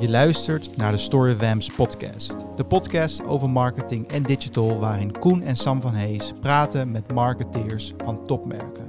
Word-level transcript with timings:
Je 0.00 0.10
luistert 0.10 0.76
naar 0.76 0.92
de 0.92 0.98
Storywams 0.98 1.74
podcast. 1.74 2.56
De 2.56 2.64
podcast 2.64 3.26
over 3.26 3.50
marketing 3.50 4.06
en 4.06 4.22
digital 4.22 4.78
waarin 4.78 5.18
Koen 5.18 5.42
en 5.42 5.56
Sam 5.56 5.80
van 5.80 5.94
Hees 5.94 6.32
praten 6.40 6.90
met 6.90 7.12
marketeers 7.12 7.92
van 7.96 8.26
topmerken. 8.26 8.86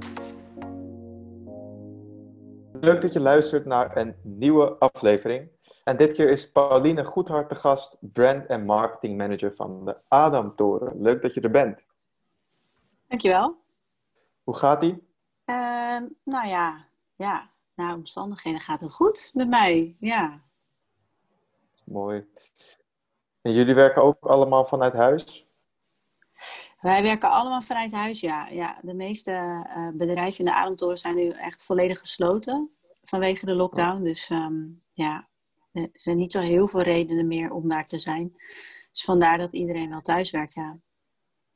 Leuk 2.80 3.00
dat 3.00 3.12
je 3.12 3.20
luistert 3.20 3.64
naar 3.64 3.96
een 3.96 4.14
nieuwe 4.22 4.78
aflevering. 4.78 5.48
En 5.84 5.96
dit 5.96 6.12
keer 6.12 6.28
is 6.28 6.52
Pauline 6.52 7.04
Goedhart 7.04 7.48
de 7.48 7.54
gast, 7.54 7.96
brand 8.00 8.46
en 8.46 8.64
marketing 8.64 9.18
manager 9.18 9.54
van 9.54 9.84
de 9.84 9.96
Adam 10.08 10.56
Toren. 10.56 11.02
Leuk 11.02 11.22
dat 11.22 11.34
je 11.34 11.40
er 11.40 11.50
bent. 11.50 11.86
Dankjewel. 13.08 13.56
Hoe 14.42 14.56
gaat 14.56 14.80
die? 14.80 14.92
Uh, 15.46 16.00
nou 16.24 16.46
ja, 16.46 16.86
ja, 17.16 17.50
naar 17.74 17.94
omstandigheden 17.94 18.60
gaat 18.60 18.80
het 18.80 18.92
goed 18.92 19.30
met 19.34 19.48
mij. 19.48 19.96
Ja, 19.98 20.42
Mooi. 21.84 22.22
En 23.42 23.52
jullie 23.52 23.74
werken 23.74 24.02
ook 24.02 24.16
allemaal 24.20 24.64
vanuit 24.64 24.92
huis? 24.92 25.46
Wij 26.80 27.02
werken 27.02 27.30
allemaal 27.30 27.62
vanuit 27.62 27.92
huis, 27.92 28.20
ja. 28.20 28.48
ja 28.48 28.78
de 28.82 28.94
meeste 28.94 29.30
uh, 29.76 29.88
bedrijven 29.94 30.38
in 30.38 30.44
de 30.44 30.54
Ademtoren 30.54 30.98
zijn 30.98 31.14
nu 31.14 31.28
echt 31.28 31.64
volledig 31.64 31.98
gesloten 31.98 32.70
vanwege 33.02 33.46
de 33.46 33.54
lockdown. 33.54 34.02
Dus 34.02 34.30
um, 34.30 34.82
ja, 34.92 35.28
er 35.72 35.88
zijn 35.92 36.16
niet 36.16 36.32
zo 36.32 36.40
heel 36.40 36.68
veel 36.68 36.82
redenen 36.82 37.26
meer 37.26 37.50
om 37.50 37.68
daar 37.68 37.86
te 37.86 37.98
zijn. 37.98 38.32
Dus 38.90 39.04
vandaar 39.04 39.38
dat 39.38 39.52
iedereen 39.52 39.90
wel 39.90 40.00
thuis 40.00 40.30
werkt, 40.30 40.54
ja. 40.54 40.76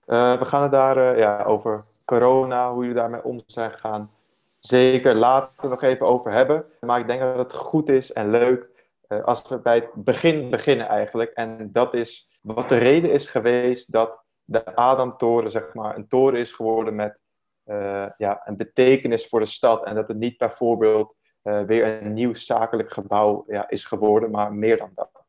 Uh, 0.06 0.38
we 0.38 0.44
gaan 0.44 0.62
het 0.62 0.72
daar 0.72 0.96
uh, 0.96 1.18
ja, 1.18 1.42
over 1.44 1.84
corona, 2.04 2.72
hoe 2.72 2.80
jullie 2.80 2.98
daarmee 2.98 3.24
om 3.24 3.42
zijn 3.46 3.72
gegaan. 3.72 4.10
Zeker 4.58 5.16
later 5.16 5.68
nog 5.68 5.82
even 5.82 6.06
over 6.06 6.32
hebben. 6.32 6.64
Maar 6.80 7.00
ik 7.00 7.06
denk 7.06 7.20
dat 7.20 7.38
het 7.38 7.54
goed 7.54 7.88
is 7.88 8.12
en 8.12 8.30
leuk 8.30 8.75
uh, 9.08 9.24
als 9.24 9.48
we 9.48 9.58
bij 9.58 9.74
het 9.74 9.92
begin 9.94 10.50
beginnen 10.50 10.88
eigenlijk. 10.88 11.30
En 11.30 11.72
dat 11.72 11.94
is 11.94 12.38
wat 12.40 12.68
de 12.68 12.76
reden 12.76 13.12
is 13.12 13.26
geweest 13.26 13.92
dat 13.92 14.24
de 14.44 14.76
Adamtoren 14.76 15.50
zeg 15.50 15.74
maar, 15.74 15.96
een 15.96 16.08
toren 16.08 16.40
is 16.40 16.52
geworden 16.52 16.94
met 16.94 17.18
uh, 17.66 18.06
ja, 18.16 18.40
een 18.44 18.56
betekenis 18.56 19.28
voor 19.28 19.40
de 19.40 19.46
stad. 19.46 19.84
En 19.84 19.94
dat 19.94 20.08
het 20.08 20.16
niet 20.16 20.38
bijvoorbeeld 20.38 21.14
uh, 21.42 21.62
weer 21.62 22.02
een 22.02 22.12
nieuw 22.12 22.34
zakelijk 22.34 22.92
gebouw 22.92 23.44
ja, 23.46 23.68
is 23.68 23.84
geworden, 23.84 24.30
maar 24.30 24.52
meer 24.52 24.76
dan 24.76 24.90
dat. 24.94 25.24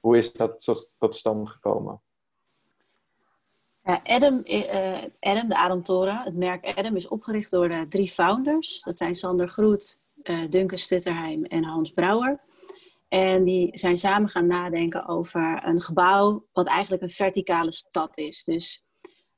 Hoe 0.00 0.16
is 0.16 0.32
dat 0.32 0.88
tot 0.98 1.14
stand 1.14 1.48
gekomen? 1.48 2.00
Ja, 3.82 4.00
Adam, 4.04 4.42
uh, 4.44 5.02
Adam, 5.20 5.48
de 5.48 5.56
Adamtoren, 5.56 6.16
het 6.16 6.36
merk 6.36 6.76
Adam, 6.76 6.96
is 6.96 7.08
opgericht 7.08 7.50
door 7.50 7.68
de 7.68 7.86
drie 7.88 8.08
founders. 8.08 8.82
Dat 8.82 8.98
zijn 8.98 9.14
Sander 9.14 9.48
Groet, 9.48 10.00
Duncan 10.48 10.78
Stutterheim 10.78 11.44
en 11.44 11.64
Hans 11.64 11.90
Brouwer. 11.90 12.40
En 13.10 13.44
die 13.44 13.78
zijn 13.78 13.98
samen 13.98 14.28
gaan 14.28 14.46
nadenken 14.46 15.08
over 15.08 15.62
een 15.64 15.80
gebouw 15.80 16.46
wat 16.52 16.66
eigenlijk 16.66 17.02
een 17.02 17.08
verticale 17.08 17.72
stad 17.72 18.18
is. 18.18 18.44
Dus 18.44 18.84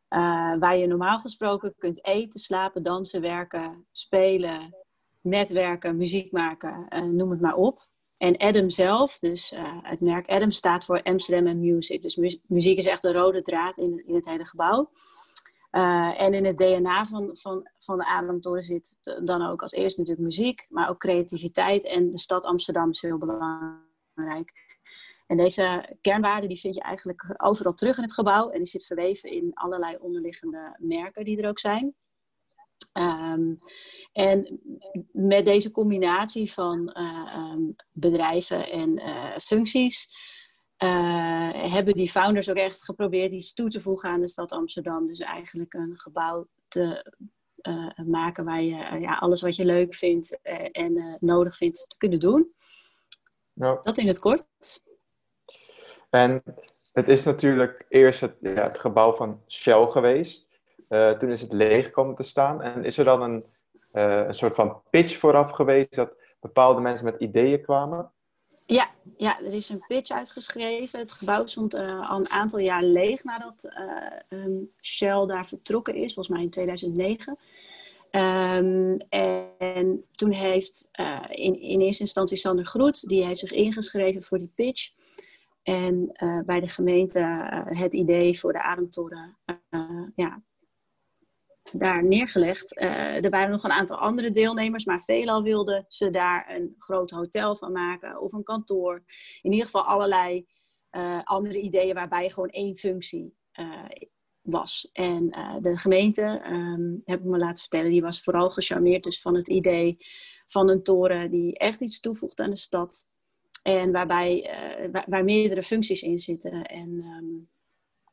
uh, 0.08 0.58
waar 0.58 0.76
je 0.76 0.86
normaal 0.86 1.18
gesproken 1.18 1.74
kunt 1.78 2.04
eten, 2.04 2.40
slapen, 2.40 2.82
dansen, 2.82 3.20
werken, 3.20 3.86
spelen, 3.92 4.76
netwerken, 5.20 5.96
muziek 5.96 6.32
maken, 6.32 6.86
uh, 6.88 7.02
noem 7.02 7.30
het 7.30 7.40
maar 7.40 7.54
op. 7.54 7.88
En 8.16 8.36
Adam 8.36 8.70
zelf, 8.70 9.18
dus 9.18 9.52
uh, 9.52 9.78
het 9.82 10.00
merk 10.00 10.28
Adam 10.28 10.50
staat 10.50 10.84
voor 10.84 11.02
Amsterdam 11.02 11.46
and 11.46 11.60
Music. 11.60 12.02
Dus 12.02 12.16
mu 12.16 12.40
muziek 12.46 12.78
is 12.78 12.86
echt 12.86 13.02
de 13.02 13.12
rode 13.12 13.42
draad 13.42 13.78
in, 13.78 14.02
in 14.06 14.14
het 14.14 14.28
hele 14.28 14.44
gebouw. 14.44 14.90
Uh, 15.72 16.20
en 16.20 16.34
in 16.34 16.44
het 16.44 16.58
DNA 16.58 17.04
van, 17.04 17.36
van, 17.36 17.70
van 17.78 17.98
de 17.98 18.04
Ademtoren 18.04 18.62
zit 18.62 18.98
dan 19.24 19.46
ook 19.46 19.62
als 19.62 19.72
eerste 19.72 20.00
natuurlijk 20.00 20.26
muziek, 20.26 20.66
maar 20.68 20.88
ook 20.88 20.98
creativiteit. 20.98 21.84
En 21.84 22.10
de 22.10 22.18
stad 22.18 22.44
Amsterdam 22.44 22.90
is 22.90 23.00
heel 23.00 23.18
belangrijk. 23.18 24.52
En 25.26 25.36
deze 25.36 25.96
kernwaarden 26.00 26.48
die 26.48 26.60
vind 26.60 26.74
je 26.74 26.80
eigenlijk 26.80 27.34
overal 27.36 27.74
terug 27.74 27.96
in 27.96 28.02
het 28.02 28.12
gebouw. 28.12 28.50
En 28.50 28.58
die 28.58 28.66
zit 28.66 28.86
verweven 28.86 29.30
in 29.30 29.50
allerlei 29.54 29.96
onderliggende 30.00 30.76
merken 30.78 31.24
die 31.24 31.42
er 31.42 31.48
ook 31.48 31.58
zijn. 31.58 31.94
Um, 32.92 33.58
en 34.12 34.60
met 35.12 35.44
deze 35.44 35.70
combinatie 35.70 36.52
van 36.52 36.96
uh, 36.98 37.52
um, 37.52 37.76
bedrijven 37.92 38.70
en 38.70 39.00
uh, 39.00 39.38
functies 39.38 40.14
uh, 40.82 41.72
hebben 41.72 41.94
die 41.94 42.10
founders 42.10 42.50
ook 42.50 42.56
echt 42.56 42.84
geprobeerd 42.84 43.32
iets 43.32 43.54
toe 43.54 43.70
te 43.70 43.80
voegen 43.80 44.08
aan 44.08 44.20
de 44.20 44.28
stad 44.28 44.52
Amsterdam. 44.52 45.06
Dus 45.06 45.20
eigenlijk 45.20 45.74
een 45.74 45.98
gebouw 45.98 46.46
te 46.68 47.12
uh, 47.62 48.06
maken 48.06 48.44
waar 48.44 48.62
je 48.62 48.74
uh, 48.74 49.00
ja, 49.00 49.14
alles 49.14 49.42
wat 49.42 49.56
je 49.56 49.64
leuk 49.64 49.94
vindt 49.94 50.38
en 50.72 51.16
nodig 51.20 51.56
vindt 51.56 51.84
te 51.88 51.96
kunnen 51.96 52.20
doen. 52.20 52.52
Ja. 53.52 53.80
Dat 53.82 53.98
in 53.98 54.06
het 54.06 54.18
kort. 54.18 54.82
En 56.10 56.42
het 56.92 57.08
is 57.08 57.24
natuurlijk 57.24 57.86
eerst 57.88 58.20
het, 58.20 58.36
ja, 58.40 58.62
het 58.62 58.78
gebouw 58.78 59.12
van 59.12 59.42
Shell 59.48 59.86
geweest. 59.86 60.48
toen 60.88 61.30
is 61.30 61.40
het 61.40 61.52
leeg 61.52 61.90
komen 61.90 62.14
te 62.14 62.22
staan. 62.22 62.62
En 62.62 62.84
is 62.84 62.98
er 62.98 63.04
dan 63.04 63.22
een, 63.22 63.44
een 64.26 64.34
soort 64.34 64.54
van 64.54 64.82
pitch 64.90 65.18
vooraf 65.18 65.50
geweest 65.50 65.94
dat 65.94 66.14
bepaalde 66.40 66.80
mensen 66.80 67.04
met 67.04 67.20
ideeën 67.20 67.62
kwamen? 67.62 68.12
Ja, 68.66 68.90
ja, 69.16 69.40
er 69.40 69.52
is 69.52 69.68
een 69.68 69.84
pitch 69.86 70.10
uitgeschreven. 70.10 70.98
Het 70.98 71.12
gebouw 71.12 71.46
stond 71.46 71.74
uh, 71.74 72.10
al 72.10 72.18
een 72.18 72.30
aantal 72.30 72.58
jaar 72.58 72.82
leeg 72.82 73.24
nadat 73.24 73.64
uh, 73.64 74.38
um, 74.44 74.70
Shell 74.80 75.26
daar 75.26 75.46
vertrokken 75.46 75.94
is, 75.94 76.14
volgens 76.14 76.28
mij 76.36 76.44
in 76.44 76.50
2009. 76.50 77.38
Um, 78.10 78.96
en 79.58 80.04
toen 80.10 80.30
heeft 80.30 80.88
uh, 81.00 81.24
in, 81.28 81.60
in 81.60 81.80
eerste 81.80 82.02
instantie 82.02 82.36
Sander 82.36 82.66
Groet, 82.66 83.08
die 83.08 83.24
heeft 83.24 83.38
zich 83.38 83.52
ingeschreven 83.52 84.22
voor 84.22 84.38
die 84.38 84.52
pitch. 84.54 84.90
En 85.62 86.12
bij 86.46 86.60
de 86.60 86.68
gemeente 86.68 87.20
het 87.64 87.94
idee 87.94 88.38
voor 88.38 88.52
de 88.52 88.62
ademtoren 88.62 89.36
ja, 90.14 90.42
daar 91.72 92.04
neergelegd. 92.04 92.76
Uh, 92.76 93.24
er 93.24 93.30
waren 93.30 93.50
nog 93.50 93.64
een 93.64 93.72
aantal 93.72 93.96
andere 93.96 94.30
deelnemers, 94.30 94.84
maar 94.84 95.00
veelal 95.00 95.42
wilden 95.42 95.84
ze 95.88 96.10
daar 96.10 96.54
een 96.54 96.74
groot 96.76 97.10
hotel 97.10 97.56
van 97.56 97.72
maken 97.72 98.20
of 98.20 98.32
een 98.32 98.42
kantoor. 98.42 99.02
In 99.42 99.50
ieder 99.50 99.64
geval 99.64 99.82
allerlei 99.82 100.46
uh, 100.92 101.22
andere 101.22 101.60
ideeën 101.60 101.94
waarbij 101.94 102.30
gewoon 102.30 102.48
één 102.48 102.76
functie 102.76 103.36
uh, 103.54 103.84
was. 104.40 104.88
En 104.92 105.28
de 105.60 105.76
gemeente, 105.76 106.42
um, 106.46 107.00
heb 107.04 107.20
ik 107.20 107.24
me 107.24 107.38
laten 107.38 107.60
vertellen, 107.60 107.90
die 107.90 108.02
was 108.02 108.22
vooral 108.22 108.50
gecharmeerd 108.50 109.04
dus 109.04 109.20
van 109.20 109.34
het 109.34 109.48
idee 109.48 109.96
van 110.46 110.68
een 110.68 110.82
toren 110.82 111.30
die 111.30 111.58
echt 111.58 111.80
iets 111.80 112.00
toevoegt 112.00 112.40
aan 112.40 112.50
de 112.50 112.56
stad. 112.56 113.06
En 113.62 113.92
waarbij, 113.92 114.50
waar, 114.92 115.04
waar, 115.08 115.24
meerdere 115.24 115.62
functies 115.62 116.02
in 116.02 116.18
zitten. 116.18 116.64
En 116.64 116.88
um, 116.88 117.50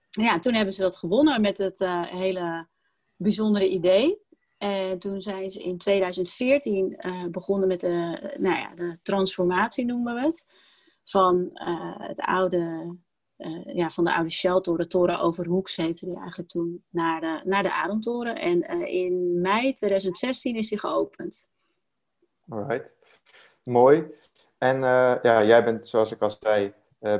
ja, 0.10 0.40
toen 0.40 0.54
hebben 0.54 0.74
ze 0.74 0.82
dat 0.82 0.98
gewonnen 0.98 1.42
met 1.42 1.58
het 1.58 1.80
hele 2.10 2.68
bijzondere 3.20 3.70
idee. 3.70 4.22
En 4.58 5.00
toen 5.00 5.22
zijn 5.22 5.50
ze 5.50 5.64
in 5.64 5.78
2014 5.78 6.96
uh, 7.00 7.26
begonnen 7.26 7.68
met 7.68 7.82
de, 7.82 8.20
nou 8.38 8.56
ja, 8.56 8.76
de 8.76 9.00
transformatie, 9.04 9.86
noemen 9.86 10.16
we 10.16 10.22
het. 10.22 10.46
Van, 11.04 11.50
uh, 11.54 11.96
het 11.98 12.20
oude, 12.20 12.96
ja, 13.74 13.90
van 13.90 14.04
de 14.04 14.14
oude 14.14 14.30
Shell-toren, 14.30 14.90
Toren 14.90 15.20
Overhoeks 15.20 15.76
heette 15.76 16.06
die 16.06 16.18
eigenlijk 16.18 16.50
toen, 16.50 16.84
naar 16.90 17.22
de, 17.22 17.42
naar 17.44 17.64
de 17.64 17.74
Ademtoren. 17.74 18.36
En 18.36 18.62
in 18.88 19.42
mei 19.42 19.74
2016 19.74 20.56
is 20.56 20.70
die 20.70 20.80
geopend. 20.80 21.50
Alright, 22.50 22.92
mooi. 23.64 24.04
En 24.58 24.80
ja, 25.22 25.44
jij 25.44 25.64
bent, 25.64 25.88
zoals 25.88 26.12
ik 26.12 26.22
al 26.22 26.32
zei, 26.40 26.74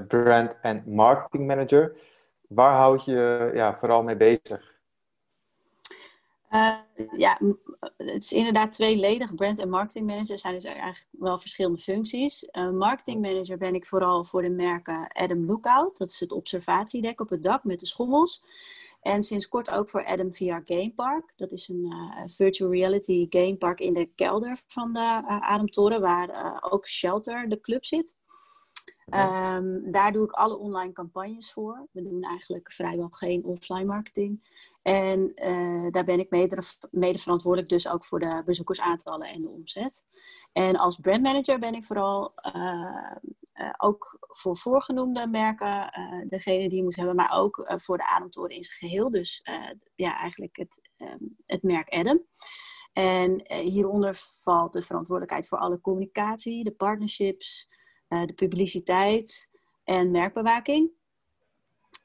brand- 0.08 0.58
en 0.62 0.84
marketing 0.86 1.48
manager. 1.48 1.96
Waar 2.48 2.76
houd 2.76 3.06
je 3.06 3.52
ja, 3.54 3.78
vooral 3.78 4.04
mee 4.04 4.18
bezig? 4.18 4.69
Uh, 6.50 6.78
ja, 7.18 7.40
het 7.98 8.24
is 8.24 8.32
inderdaad 8.32 8.72
tweeledig. 8.72 9.36
Brand 9.36 9.60
en 9.60 9.70
marketing 9.70 10.08
manager 10.08 10.40
zijn 10.40 10.54
dus 10.54 10.64
eigenlijk 10.64 11.08
wel 11.12 11.38
verschillende 11.38 11.78
functies. 11.78 12.48
Uh, 12.52 12.70
marketing 12.70 13.22
manager 13.22 13.58
ben 13.58 13.76
ik 13.76 13.86
vooral 13.86 14.26
voor 14.26 14.42
de 14.42 14.50
merken 14.50 15.08
Adam 15.08 15.46
Lookout. 15.46 15.98
Dat 15.98 16.10
is 16.10 16.20
het 16.20 16.32
observatiedek 16.32 17.22
op 17.22 17.30
het 17.30 17.44
dak 17.44 17.64
met 17.64 17.80
de 17.80 17.86
schommels. 17.86 18.44
En 19.02 19.24
sinds 19.24 19.48
kort 19.48 19.70
ook 19.70 19.90
voor 19.90 20.06
Adam 20.06 20.34
VR 20.34 20.60
Game 20.64 20.94
Park. 20.96 21.34
Dat 21.36 21.52
is 21.52 21.68
een 21.68 21.86
uh, 21.86 22.22
virtual 22.26 22.72
reality 22.72 23.28
game 23.30 23.56
park 23.56 23.80
in 23.80 23.94
de 23.94 24.10
kelder 24.16 24.60
van 24.68 24.94
de 24.94 25.24
Ademtoren, 25.26 26.02
waar 26.02 26.58
ook 26.72 26.88
Shelter, 26.88 27.50
de 27.50 27.60
club, 27.60 27.86
zit. 27.86 28.16
Um, 29.14 29.92
daar 29.92 30.12
doe 30.12 30.24
ik 30.24 30.32
alle 30.32 30.58
online 30.58 30.92
campagnes 30.92 31.52
voor. 31.52 31.88
We 31.92 32.04
doen 32.04 32.24
eigenlijk 32.24 32.72
vrijwel 32.72 33.10
geen 33.10 33.44
offline 33.44 33.86
marketing. 33.86 34.42
En 34.82 35.32
uh, 35.36 35.92
daar 35.92 36.04
ben 36.04 36.20
ik 36.20 36.30
mede, 36.30 36.58
mede, 36.92 37.18
verantwoordelijk 37.18 37.70
dus 37.70 37.88
ook 37.88 38.06
voor 38.06 38.20
de 38.20 38.42
bezoekersaantallen 38.46 39.28
en 39.28 39.42
de 39.42 39.50
omzet. 39.50 40.04
En 40.52 40.76
als 40.76 40.98
brandmanager 40.98 41.60
ben 41.60 41.74
ik 41.74 41.86
vooral 41.86 42.34
uh, 42.56 43.16
uh, 43.54 43.70
ook 43.78 44.18
voor 44.20 44.58
voorgenoemde 44.58 45.28
merken 45.28 45.92
degene 46.28 46.70
die 46.70 46.84
moet 46.84 46.96
hebben, 46.96 47.16
maar 47.16 47.32
ook 47.32 47.74
voor 47.76 47.98
de 47.98 48.08
Ademtoren 48.08 48.56
in 48.56 48.64
zijn 48.64 48.78
geheel. 48.78 49.12
Dus 49.12 49.42
ja, 49.96 50.18
eigenlijk 50.18 50.58
het, 50.58 50.82
um, 50.98 51.36
het 51.46 51.64
merk 51.64 51.90
Adam. 51.90 52.22
En 52.94 53.54
hieronder 53.54 54.14
valt 54.44 54.74
de 54.74 54.82
verantwoordelijkheid 54.82 55.48
voor 55.48 55.58
alle 55.58 55.82
communicatie, 55.82 56.64
de 56.64 56.72
partnerships, 56.72 57.68
de 58.08 58.34
publiciteit 58.36 59.50
en 59.84 60.12
merkbewaking. 60.12 60.92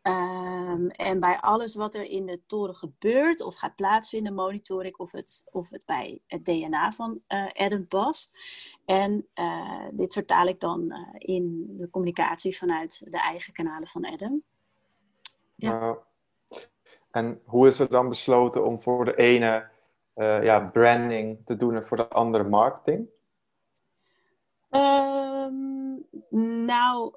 Ehm, 0.05 0.87
en 0.87 1.21
bij 1.21 1.39
alles 1.41 1.75
wat 1.75 1.95
er 1.95 2.03
in 2.03 2.27
de 2.27 2.41
toren 2.47 2.75
gebeurt 2.75 3.43
of 3.43 3.55
gaat 3.55 3.75
plaatsvinden, 3.75 4.35
monitor 4.35 4.85
ik 4.85 4.99
of 4.99 5.13
het, 5.13 5.45
of 5.51 5.71
het 5.71 5.83
bij 5.85 6.21
het 6.27 6.45
DNA 6.45 6.93
van 6.93 7.21
uh, 7.29 7.47
Adam 7.53 7.87
past. 7.87 8.39
En 8.85 9.27
uh, 9.35 9.87
dit 9.93 10.13
vertaal 10.13 10.47
ik 10.47 10.61
dan 10.61 10.83
uh, 10.89 10.99
in 11.19 11.75
de 11.79 11.91
communicatie 11.91 12.59
vanuit 12.59 13.07
de 13.11 13.19
eigen 13.19 13.53
kanalen 13.53 13.89
van 13.89 14.05
Adam. 14.07 14.43
Ja. 15.55 15.99
en 17.11 17.41
hoe 17.45 17.67
is 17.67 17.79
er 17.79 17.89
dan 17.89 18.09
besloten 18.09 18.65
om 18.65 18.83
voor 18.83 19.05
de 19.05 19.17
ene 19.17 19.69
ja, 20.17 20.71
branding 20.73 21.39
te 21.45 21.57
doen 21.57 21.75
en 21.75 21.85
voor 21.85 21.97
de 21.97 22.09
andere 22.09 22.49
marketing? 22.49 23.09
Um, 24.71 26.07
nou, 26.31 27.15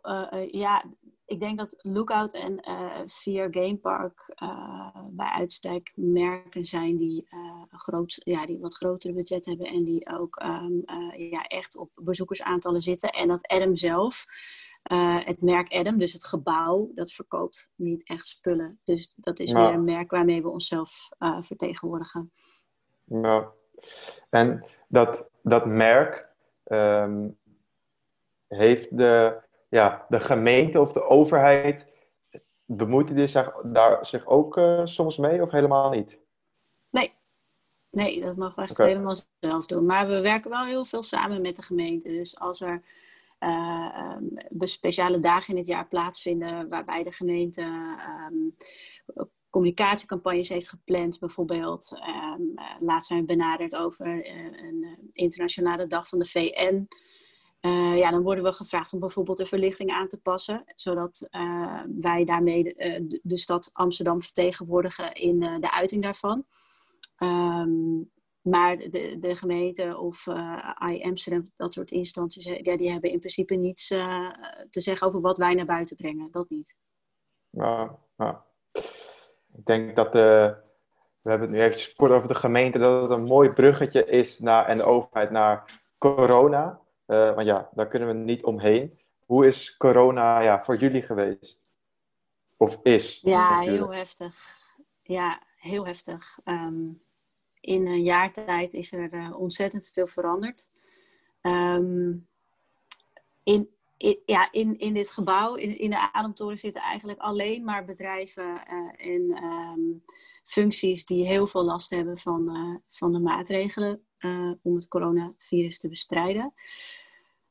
ja, 0.52 0.84
ik 1.28 1.40
denk 1.40 1.58
dat 1.58 1.80
Lookout 1.82 2.34
en 2.34 2.70
uh, 2.70 3.00
Fear 3.08 3.48
Game 3.52 3.78
Park 3.78 4.34
uh, 4.44 4.96
bij 5.10 5.30
uitstek 5.30 5.92
merken 5.96 6.64
zijn 6.64 6.98
die, 6.98 7.28
uh, 7.30 7.64
groot, 7.70 8.22
ja, 8.24 8.46
die 8.46 8.60
wat 8.60 8.76
grotere 8.76 9.14
budget 9.14 9.46
hebben 9.46 9.68
en 9.68 9.84
die 9.84 10.10
ook 10.10 10.44
um, 10.44 10.84
ja, 11.18 11.44
echt 11.44 11.78
op 11.78 11.90
bezoekersaantallen 11.96 12.82
zitten. 12.82 13.10
En 13.10 13.28
dat 13.28 13.48
Adam 13.48 13.76
zelf, 13.76 14.26
het 15.24 15.42
merk 15.42 15.74
Adam, 15.74 15.98
dus 15.98 16.14
het 16.14 16.26
gebouw, 16.26 16.92
dat 16.96 17.12
verkoopt 17.12 17.72
niet 17.76 18.08
echt 18.08 18.26
spullen. 18.26 18.80
Dus 18.84 19.14
dat 19.16 19.40
is 19.40 19.52
weer 19.52 19.74
een 19.74 19.84
merk 19.84 20.12
waarmee 20.12 20.42
we 20.42 20.50
onszelf 20.50 21.10
vertegenwoordigen. 21.40 22.32
Ja. 23.04 23.52
En 24.30 24.66
dat, 24.88 25.30
dat 25.42 25.66
merk 25.66 26.34
um, 26.66 27.38
heeft 28.48 28.98
de 28.98 29.46
ja, 29.70 30.06
de 30.10 30.20
gemeente 30.20 30.82
of 30.82 30.92
de 30.92 31.04
overheid 31.04 31.86
bemoeit 32.66 33.16
die 33.16 33.28
zich 33.28 33.54
daar 33.64 34.06
zich 34.06 34.26
ook 34.26 34.58
uh, 34.58 34.82
soms 34.84 35.18
mee 35.18 35.42
of 35.42 35.52
helemaal 35.52 35.90
niet? 35.90 36.20
Nee, 36.90 37.14
nee 37.90 38.22
dat 38.22 38.36
mag 38.36 38.56
we 38.56 38.62
echt 38.62 38.72
okay. 38.72 38.88
helemaal 38.88 39.16
zelf 39.40 39.66
doen. 39.66 39.86
Maar 39.86 40.08
we 40.08 40.22
werken 40.22 40.50
wel 40.50 40.64
heel 40.64 40.86
veel 40.86 41.04
samen 41.04 41.42
met 41.42 41.56
de 41.56 41.62
gemeente. 41.62 42.08
Dus 42.08 42.40
als 42.40 42.62
er 42.62 42.82
uh, 43.40 44.16
um, 44.18 44.68
speciale 44.68 45.20
dagen 45.20 45.54
in 45.54 45.60
het 45.60 45.68
jaar 45.68 45.88
plaatsvinden 45.88 46.70
waarbij 46.70 47.04
de 47.04 47.12
gemeente 47.12 47.62
um, 48.30 48.56
communicatiecampagnes 49.50 50.50
heeft 50.50 50.70
gepland, 50.70 51.20
bijvoorbeeld. 51.20 51.92
Um, 52.36 52.54
laatst 52.80 53.08
zijn 53.08 53.20
we 53.20 53.26
benaderd 53.26 53.76
over 53.76 54.06
een 54.06 55.10
internationale 55.12 55.88
dag 55.88 56.08
van 56.08 56.20
de 56.20 56.26
VN. 56.26 56.88
Uh, 57.62 57.98
ja, 57.98 58.12
dan 58.12 58.22
worden 58.22 58.44
we 58.44 58.52
gevraagd 58.52 58.94
om 58.94 59.00
bijvoorbeeld 59.00 59.38
de 59.38 59.46
verlichting 59.46 59.92
aan 59.92 60.08
te 60.08 60.18
passen, 60.18 60.64
zodat 60.76 61.28
uh, 61.32 61.82
wij 62.00 62.26
daarmee 62.26 62.64
de, 62.64 62.74
eh, 62.76 63.02
de, 63.04 63.20
de, 63.24 63.38
stad 63.38 63.70
Amsterdam 63.74 64.22
vertegenwoordigen 64.22 65.14
in 65.14 65.40
de 65.40 65.72
uiting 65.72 66.04
daarvan. 66.04 66.46
Um, 67.18 68.12
maar 68.42 68.78
de, 68.78 69.18
de 69.20 69.36
gemeente 69.36 69.98
of 69.98 70.26
I 70.92 71.04
Amsterdam, 71.04 71.52
dat 71.56 71.74
soort 71.74 71.92
instanties, 71.92 72.44
ja, 72.44 72.78
die 72.78 72.92
hebben 72.92 73.12
in 73.12 73.20
principe 73.20 73.56
niets 73.56 73.88
te 74.70 74.82
zeggen 74.82 75.08
over 75.08 75.22
wat 75.22 75.38
wij 75.38 75.54
naar 75.54 75.66
buiten 75.66 75.96
brengen. 75.96 76.32
Dat 76.32 76.50
niet. 76.50 76.76
Ja. 77.50 77.98
Ik 79.58 79.66
denk 79.66 79.96
dat 79.96 80.12
de, 80.12 80.56
we 81.22 81.30
hebben 81.30 81.48
het 81.48 81.58
nu 81.58 81.64
eventjes 81.64 81.96
kort 81.96 82.12
over 82.12 82.28
de 82.28 82.36
gemeente, 82.36 82.78
dat 82.78 83.02
het 83.02 83.12
een 83.12 83.24
mooi 83.24 83.50
bruggetje 83.50 84.06
is 84.06 84.40
naar, 84.40 84.66
en 84.66 84.78
de 84.78 84.84
overheid 84.84 85.32
naar 85.32 85.64
corona. 85.98 86.82
Uh, 87.08 87.36
want 87.36 87.48
ja, 87.48 87.70
daar 87.74 87.88
kunnen 87.88 88.08
we 88.08 88.14
niet 88.14 88.44
omheen. 88.44 89.00
Hoe 89.26 89.48
is 89.48 89.78
corona 89.78 90.42
ja, 90.42 90.64
voor 90.64 90.78
jullie 90.78 91.02
geweest? 91.02 91.70
Of 92.58 92.80
is? 92.84 93.20
Ja, 93.22 93.50
natuurlijk. 93.50 93.78
heel 93.78 93.94
heftig. 93.94 94.56
Ja, 95.04 95.42
heel 95.58 95.86
heftig. 95.86 96.40
Um, 96.46 97.02
in 97.62 97.88
een 97.88 98.04
jaar 98.04 98.34
tijd 98.34 98.74
is 98.74 98.92
er 98.92 99.14
uh, 99.14 99.40
ontzettend 99.40 99.90
veel 99.94 100.08
veranderd. 100.08 100.70
Um, 101.42 102.28
in, 103.44 103.70
in, 103.98 104.20
ja, 104.26 104.52
in, 104.52 104.80
in 104.80 104.94
dit 104.94 105.12
gebouw, 105.12 105.56
in, 105.56 105.80
in 105.80 105.90
de 105.90 106.12
Ademtoren, 106.12 106.58
zitten 106.58 106.82
eigenlijk 106.82 107.20
alleen 107.20 107.64
maar 107.64 107.86
bedrijven 107.86 108.64
uh, 108.70 109.12
en 109.14 109.44
um, 109.44 110.04
functies 110.44 111.06
die 111.06 111.28
heel 111.28 111.48
veel 111.48 111.64
last 111.64 111.90
hebben 111.90 112.18
van, 112.18 112.82
van 112.88 113.12
de 113.12 113.20
maatregelen 113.20 114.07
uh, 114.20 114.52
om 114.62 114.76
het 114.76 114.88
coronavirus 114.88 115.80
te 115.80 115.90
bestrijden. 115.90 116.54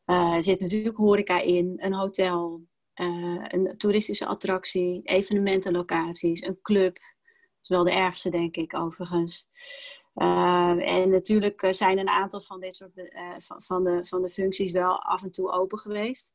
Uh, 0.06 0.34
er 0.34 0.42
zit 0.42 0.60
natuurlijk 0.60 0.96
horeca 0.96 1.40
in, 1.40 1.74
een 1.76 1.94
hotel, 1.94 2.62
uh, 2.94 3.44
een 3.48 3.74
toeristische 3.76 4.26
attractie, 4.26 5.00
evenementenlocaties, 5.02 6.46
een 6.46 6.60
club. 6.62 6.94
Dat 6.94 7.62
is 7.62 7.68
wel 7.68 7.84
de 7.84 7.90
ergste, 7.90 8.30
denk 8.30 8.56
ik, 8.56 8.78
overigens. 8.78 9.48
En 10.14 11.10
natuurlijk 11.10 11.66
zijn 11.70 11.98
een 11.98 12.08
aantal 12.08 12.40
van 12.40 12.60
dit 12.60 12.74
soort 12.74 12.92
van, 13.38 13.62
van, 13.62 13.82
de, 13.82 14.04
van 14.04 14.22
de 14.22 14.28
functies 14.28 14.72
wel 14.72 15.02
af 15.02 15.22
en 15.22 15.30
toe 15.30 15.50
open 15.50 15.78
geweest. 15.78 16.34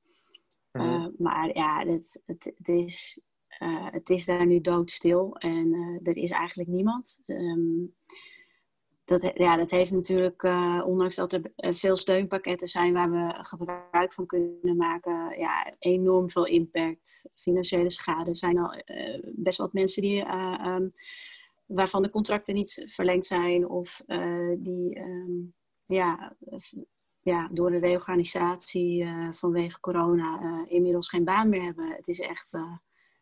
Mm. 0.72 1.16
maar 1.18 1.56
ja, 1.56 1.86
het, 1.86 2.22
het, 2.26 2.54
het 2.58 2.68
is, 2.68 3.20
het 3.92 4.10
is 4.10 4.26
daar 4.26 4.46
nu 4.46 4.62
doodstil 4.62 5.36
en 5.36 6.00
er 6.04 6.18
is 6.18 6.32
eigenlijk 6.32 6.70
niemand. 6.70 7.20
Um, 7.26 7.96
dat, 9.06 9.32
ja, 9.34 9.56
dat 9.56 9.70
heeft 9.70 9.92
natuurlijk, 9.92 10.44
uh, 10.44 10.82
ondanks 10.86 11.16
dat 11.16 11.34
er 11.34 11.52
eh, 11.56 11.74
veel 11.74 11.96
steunpakketten 11.96 12.68
zijn 12.68 12.94
waar 12.94 13.12
we 13.12 13.36
gebruik 13.42 14.14
van 14.14 14.26
kunnen 14.26 14.78
maken, 14.78 15.40
ja, 15.40 15.74
enorm 15.80 16.30
veel 16.30 16.46
impact. 16.46 17.30
Financiële 17.34 17.90
schade. 17.90 18.36
Zijn 18.36 18.58
al 18.58 18.76
uh, 18.86 19.20
best 19.36 19.58
wat 19.58 19.74
mensen 19.74 20.02
die, 20.02 20.26
uh, 20.26 20.66
um, 20.66 20.94
waarvan 21.66 22.02
de 22.02 22.10
contracten 22.10 22.56
niet 22.56 22.86
verlengd 22.88 23.26
zijn 23.26 23.70
of 23.70 24.02
die 24.58 25.00
um, 25.00 25.54
ja, 25.86 26.36
ja, 27.20 27.50
door 27.52 27.72
de 27.72 27.78
reorganisatie 27.78 29.08
vanwege 29.32 29.80
corona 29.80 30.66
inmiddels 30.68 31.10
geen 31.10 31.24
baan 31.24 31.50
meer 31.50 31.64
hebben. 31.64 31.92
Het 31.92 32.08
is 32.08 32.20
echt 32.20 32.52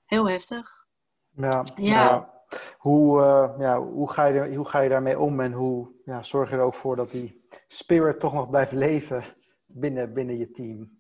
heel 0.06 0.30
heftig. 0.30 0.88
ja. 1.36 1.64
ja. 1.76 1.84
ja. 1.94 2.39
Hoe, 2.78 3.20
uh, 3.20 3.54
ja, 3.60 3.82
hoe, 3.82 4.12
ga 4.12 4.26
je, 4.26 4.56
hoe 4.56 4.68
ga 4.68 4.80
je 4.80 4.90
daarmee 4.90 5.20
om 5.20 5.40
en 5.40 5.52
hoe 5.52 5.88
ja, 6.06 6.24
zorg 6.24 6.50
je 6.50 6.56
er 6.56 6.62
ook 6.62 6.74
voor 6.74 6.96
dat 6.96 7.12
die 7.12 7.48
spirit 7.68 8.20
toch 8.20 8.34
nog 8.34 8.50
blijft 8.50 8.72
leven 8.72 9.24
binnen, 9.66 10.14
binnen 10.14 10.38
je 10.38 10.52
team? 10.52 10.98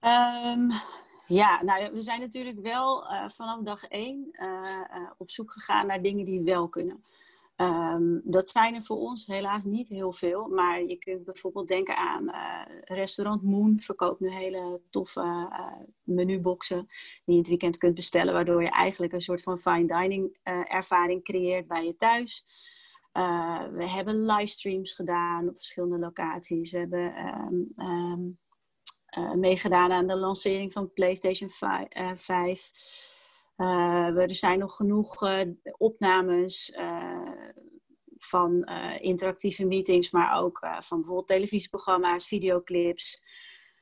Um, 0.00 0.70
ja, 1.26 1.62
nou, 1.62 1.92
we 1.92 2.02
zijn 2.02 2.20
natuurlijk 2.20 2.60
wel 2.60 3.12
uh, 3.12 3.28
vanaf 3.28 3.62
dag 3.62 3.84
één 3.84 4.28
uh, 4.32 5.10
op 5.16 5.30
zoek 5.30 5.52
gegaan 5.52 5.86
naar 5.86 6.02
dingen 6.02 6.24
die 6.24 6.42
wel 6.42 6.68
kunnen. 6.68 7.04
Um, 7.60 8.20
dat 8.24 8.50
zijn 8.50 8.74
er 8.74 8.82
voor 8.82 8.96
ons 8.96 9.26
helaas 9.26 9.64
niet 9.64 9.88
heel 9.88 10.12
veel. 10.12 10.48
Maar 10.48 10.82
je 10.82 10.96
kunt 10.96 11.24
bijvoorbeeld 11.24 11.68
denken 11.68 11.96
aan 11.96 12.24
uh, 12.24 12.62
restaurant 12.84 13.42
Moon. 13.42 13.80
Verkoopt 13.80 14.20
nu 14.20 14.30
hele 14.30 14.80
toffe 14.90 15.20
uh, 15.20 15.72
menuboxen 16.02 16.86
die 17.24 17.34
je 17.34 17.38
het 17.38 17.48
weekend 17.48 17.76
kunt 17.76 17.94
bestellen. 17.94 18.34
Waardoor 18.34 18.62
je 18.62 18.70
eigenlijk 18.70 19.12
een 19.12 19.20
soort 19.20 19.42
van 19.42 19.58
fine 19.58 19.86
dining 19.86 20.38
uh, 20.44 20.74
ervaring 20.74 21.24
creëert 21.24 21.66
bij 21.66 21.84
je 21.84 21.96
thuis. 21.96 22.44
we 23.72 23.84
hebben 23.86 24.24
livestreams 24.24 24.92
gedaan 24.92 25.48
op 25.48 25.56
verschillende 25.56 25.98
locaties. 25.98 26.70
We 26.70 26.78
hebben 26.78 27.26
um, 27.26 28.38
um, 29.16 29.40
meegedaan 29.40 29.92
aan 29.92 30.06
de 30.06 30.16
lancering 30.16 30.72
van 30.72 30.92
PlayStation 30.92 31.50
5. 32.14 32.70
Uh, 33.58 34.16
er 34.16 34.34
zijn 34.34 34.58
nog 34.58 34.76
genoeg 34.76 35.22
uh, 35.22 35.40
opnames 35.76 36.70
uh, 36.78 37.30
van 38.18 38.64
interactieve 39.00 39.64
meetings, 39.64 40.10
maar 40.10 40.40
ook 40.40 40.58
van 40.78 40.98
bijvoorbeeld 40.98 41.26
televisieprogramma's, 41.26 42.26
videoclips. 42.26 43.22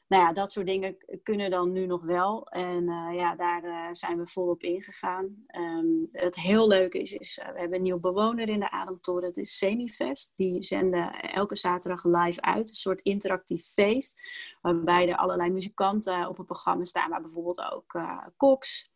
Nou 0.09 0.23
ja, 0.23 0.33
dat 0.33 0.53
soort 0.53 0.67
dingen 0.67 0.97
kunnen 1.23 1.51
dan 1.51 1.73
nu 1.73 1.87
nog 1.87 2.03
wel. 2.03 2.47
En 2.49 2.85
ja, 3.15 3.35
daar 3.37 3.89
zijn 3.97 4.19
we 4.19 4.27
volop 4.27 4.63
ingegaan. 4.63 5.45
Um, 5.59 6.09
het 6.13 6.37
heel 6.37 6.69
leuke 6.69 6.99
is, 6.99 7.13
is 7.13 7.41
we 7.53 7.59
hebben 7.59 7.77
een 7.77 7.83
nieuw 7.83 8.01
bewoner 8.01 8.49
in 8.49 8.61
de 8.61 8.71
Ademtoren. 8.71 9.25
Het 9.25 9.37
is 9.37 9.59
Semifest. 9.59 10.33
Die 10.37 10.63
zenden 10.63 11.13
elke 11.13 11.57
zaterdag 11.57 12.05
live 12.05 12.41
uit. 12.41 12.69
Een 12.69 12.75
soort 12.75 13.01
interactief 13.01 13.65
feest. 13.65 14.21
Waarbij 14.61 15.09
er 15.09 15.17
allerlei 15.17 15.51
muzikanten 15.51 16.29
op 16.29 16.37
het 16.37 16.47
programma 16.47 16.85
staan. 16.85 17.11
Maar 17.11 17.23
bijvoorbeeld 17.23 17.73
ook 17.73 18.01
koks. 18.37 18.95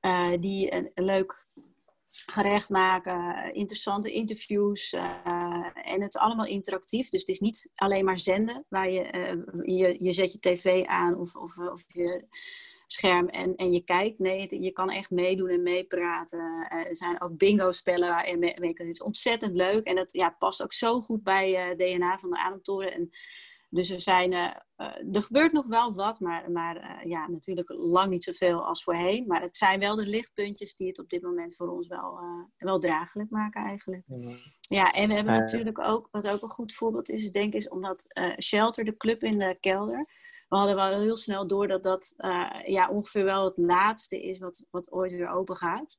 Uh, 0.00 0.32
die 0.40 0.72
een, 0.72 0.90
leuk 0.94 1.46
gerecht 2.10 2.70
maken, 2.70 3.54
interessante 3.54 4.12
interviews. 4.12 4.92
Uh, 4.92 5.66
en 5.84 6.02
het 6.02 6.14
is 6.14 6.20
allemaal 6.20 6.46
interactief. 6.46 7.08
Dus 7.08 7.20
het 7.20 7.28
is 7.28 7.40
niet 7.40 7.70
alleen 7.74 8.04
maar 8.04 8.18
zenden, 8.18 8.64
waar 8.68 8.90
je, 8.90 9.12
uh, 9.12 9.78
je, 9.78 10.04
je 10.04 10.12
zet 10.12 10.32
je 10.32 10.38
tv 10.38 10.84
aan 10.84 11.18
of, 11.18 11.36
of, 11.36 11.58
of 11.58 11.84
je 11.86 12.24
scherm 12.86 13.28
en, 13.28 13.56
en 13.56 13.72
je 13.72 13.80
kijkt. 13.80 14.18
Nee, 14.18 14.62
je 14.62 14.72
kan 14.72 14.90
echt 14.90 15.10
meedoen 15.10 15.48
en 15.48 15.62
meepraten. 15.62 16.66
er 16.68 16.96
zijn 16.96 17.22
ook 17.22 17.36
bingo-spellen 17.36 18.08
waar 18.08 18.30
je 18.30 18.36
mee. 18.36 18.54
Het 18.74 18.80
is 18.80 19.02
ontzettend 19.02 19.56
leuk 19.56 19.86
en 19.86 19.96
dat 19.96 20.12
ja, 20.12 20.36
past 20.38 20.62
ook 20.62 20.72
zo 20.72 21.00
goed 21.00 21.22
bij 21.22 21.74
DNA 21.76 22.18
van 22.18 22.30
de 22.30 22.38
Ademtoren. 22.38 22.92
En 22.92 23.10
Dus 23.76 23.90
er, 23.90 24.00
zijn, 24.00 24.32
uh, 24.32 24.50
er 25.12 25.22
gebeurt 25.22 25.52
nog 25.52 25.66
wel 25.66 25.94
wat, 25.94 26.20
maar, 26.20 26.50
maar 26.50 27.06
ja, 27.08 27.28
natuurlijk 27.28 27.68
lang 27.68 28.10
niet 28.10 28.24
zoveel 28.24 28.66
als 28.66 28.82
voorheen. 28.82 29.26
Maar 29.26 29.42
het 29.42 29.56
zijn 29.56 29.80
wel 29.80 29.96
de 29.96 30.06
lichtpuntjes 30.06 30.74
die 30.74 30.86
het 30.86 30.98
op 30.98 31.08
dit 31.08 31.22
moment 31.22 31.56
voor 31.56 31.68
ons 31.68 31.86
wel, 31.86 32.18
wel 32.56 32.78
draaglijk 32.78 33.30
maken 33.30 33.64
eigenlijk. 33.64 34.02
Ja, 34.60 34.92
en 34.92 35.08
we 35.08 35.14
hebben 35.14 35.34
natuurlijk 35.34 35.78
ook, 35.78 36.08
wat 36.10 36.28
ook 36.28 36.42
een 36.42 36.48
goed 36.48 36.74
voorbeeld 36.74 37.08
is, 37.08 37.30
denk 37.30 37.46
ik, 37.46 37.60
is 37.60 37.68
omdat 37.68 38.06
Shelter, 38.42 38.84
de 38.84 38.96
club 38.96 39.22
in 39.22 39.38
de 39.38 39.56
kelder, 39.60 40.06
we 40.48 40.56
hadden 40.56 40.76
wel 40.76 41.00
heel 41.00 41.16
snel 41.16 41.46
door 41.46 41.68
dat 41.68 41.82
dat 41.82 42.14
ja, 42.64 42.90
ongeveer 42.90 43.24
wel 43.24 43.44
het 43.44 43.56
laatste 43.56 44.22
is 44.22 44.38
wat, 44.38 44.66
wat 44.70 44.92
ooit 44.92 45.12
weer 45.12 45.28
open 45.28 45.56
gaat. 45.56 45.98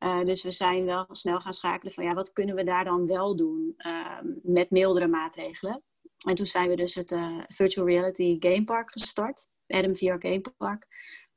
Uh, 0.00 0.24
dus 0.24 0.42
we 0.42 0.50
zijn 0.50 0.84
wel 0.84 1.06
snel 1.10 1.40
gaan 1.40 1.52
schakelen 1.52 1.92
van 1.92 2.04
ja, 2.04 2.14
wat 2.14 2.32
kunnen 2.32 2.54
we 2.54 2.64
daar 2.64 2.84
dan 2.84 3.06
wel 3.06 3.36
doen 3.36 3.74
uh, 3.78 4.18
met 4.42 4.70
mildere 4.70 5.06
maatregelen. 5.06 5.82
En 6.26 6.34
toen 6.34 6.46
zijn 6.46 6.68
we 6.68 6.76
dus 6.76 6.94
het 6.94 7.10
uh, 7.10 7.38
Virtual 7.48 7.86
Reality 7.86 8.36
Game 8.38 8.64
Park 8.64 8.90
gestart, 8.90 9.46
Adam 9.66 9.96
VR 9.96 10.14
Game 10.18 10.42
Park. 10.56 10.86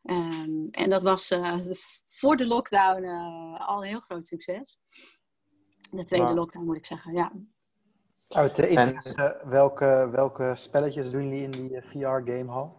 Um, 0.03 0.67
en 0.71 0.89
dat 0.89 1.03
was 1.03 1.31
eh, 1.31 1.57
voor 2.07 2.35
de 2.35 2.47
lockdown 2.47 3.05
al 3.57 3.81
een 3.81 3.89
heel 3.89 3.99
groot 3.99 4.27
succes. 4.27 4.77
De 5.91 6.03
tweede 6.03 6.33
lockdown 6.33 6.65
moet 6.65 6.75
ik 6.75 6.85
zeggen, 6.85 7.13
ja. 7.13 7.31
Uit 8.29 8.55
de 8.55 8.67
interesse, 8.67 9.41
welke, 9.43 10.09
welke 10.11 10.51
spelletjes 10.55 11.11
doen 11.11 11.29
jullie 11.29 11.43
in 11.43 11.51
die 11.51 11.81
VR 11.81 12.31
Game 12.31 12.51
Hall? 12.51 12.69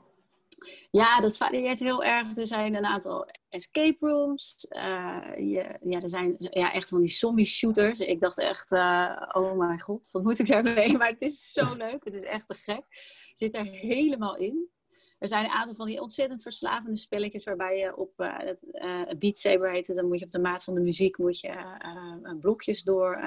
Ja, 0.90 1.20
dat 1.20 1.36
varieert 1.36 1.80
heel 1.80 2.04
erg. 2.04 2.36
Er 2.36 2.46
zijn 2.46 2.74
een 2.74 2.84
aantal 2.84 3.28
escape 3.48 4.06
rooms. 4.06 4.66
Uh, 4.70 5.18
je, 5.36 5.78
ja, 5.80 6.00
er 6.00 6.10
zijn 6.10 6.34
ja, 6.38 6.72
echt 6.72 6.88
van 6.88 7.00
die 7.00 7.10
zombie 7.10 7.44
shooters. 7.44 8.00
Ik 8.00 8.20
dacht 8.20 8.38
echt, 8.38 8.72
uh, 8.72 9.22
oh 9.32 9.56
mijn 9.56 9.80
god, 9.80 10.08
wat 10.10 10.22
moet 10.22 10.38
ik 10.38 10.46
daarmee? 10.46 10.96
Maar 10.98 11.08
het 11.08 11.20
is 11.20 11.52
zo 11.52 11.74
leuk. 11.84 12.04
Het 12.04 12.14
is 12.14 12.22
echt 12.22 12.48
te 12.48 12.54
gek. 12.54 12.84
Zit 13.32 13.54
er 13.54 13.64
helemaal 13.64 14.36
in. 14.36 14.72
Er 15.18 15.28
zijn 15.28 15.44
een 15.44 15.50
aantal 15.50 15.74
van 15.74 15.86
die 15.86 16.00
ontzettend 16.00 16.42
verslavende 16.42 16.96
spelletjes 16.96 17.44
waarbij 17.44 17.78
je 17.78 17.96
op 17.96 18.12
uh, 18.16 18.38
het, 18.38 18.64
Beat 19.18 19.38
Saber 19.38 19.70
heet 19.70 19.86
het, 19.86 19.96
dan 19.96 20.06
moet 20.08 20.18
je 20.18 20.24
op 20.24 20.30
de 20.30 20.38
maat 20.38 20.64
van 20.64 20.74
de 20.74 20.80
muziek 20.80 21.18
moet 21.18 21.40
je 21.40 21.54
blokjes 22.40 22.82
door 22.82 23.20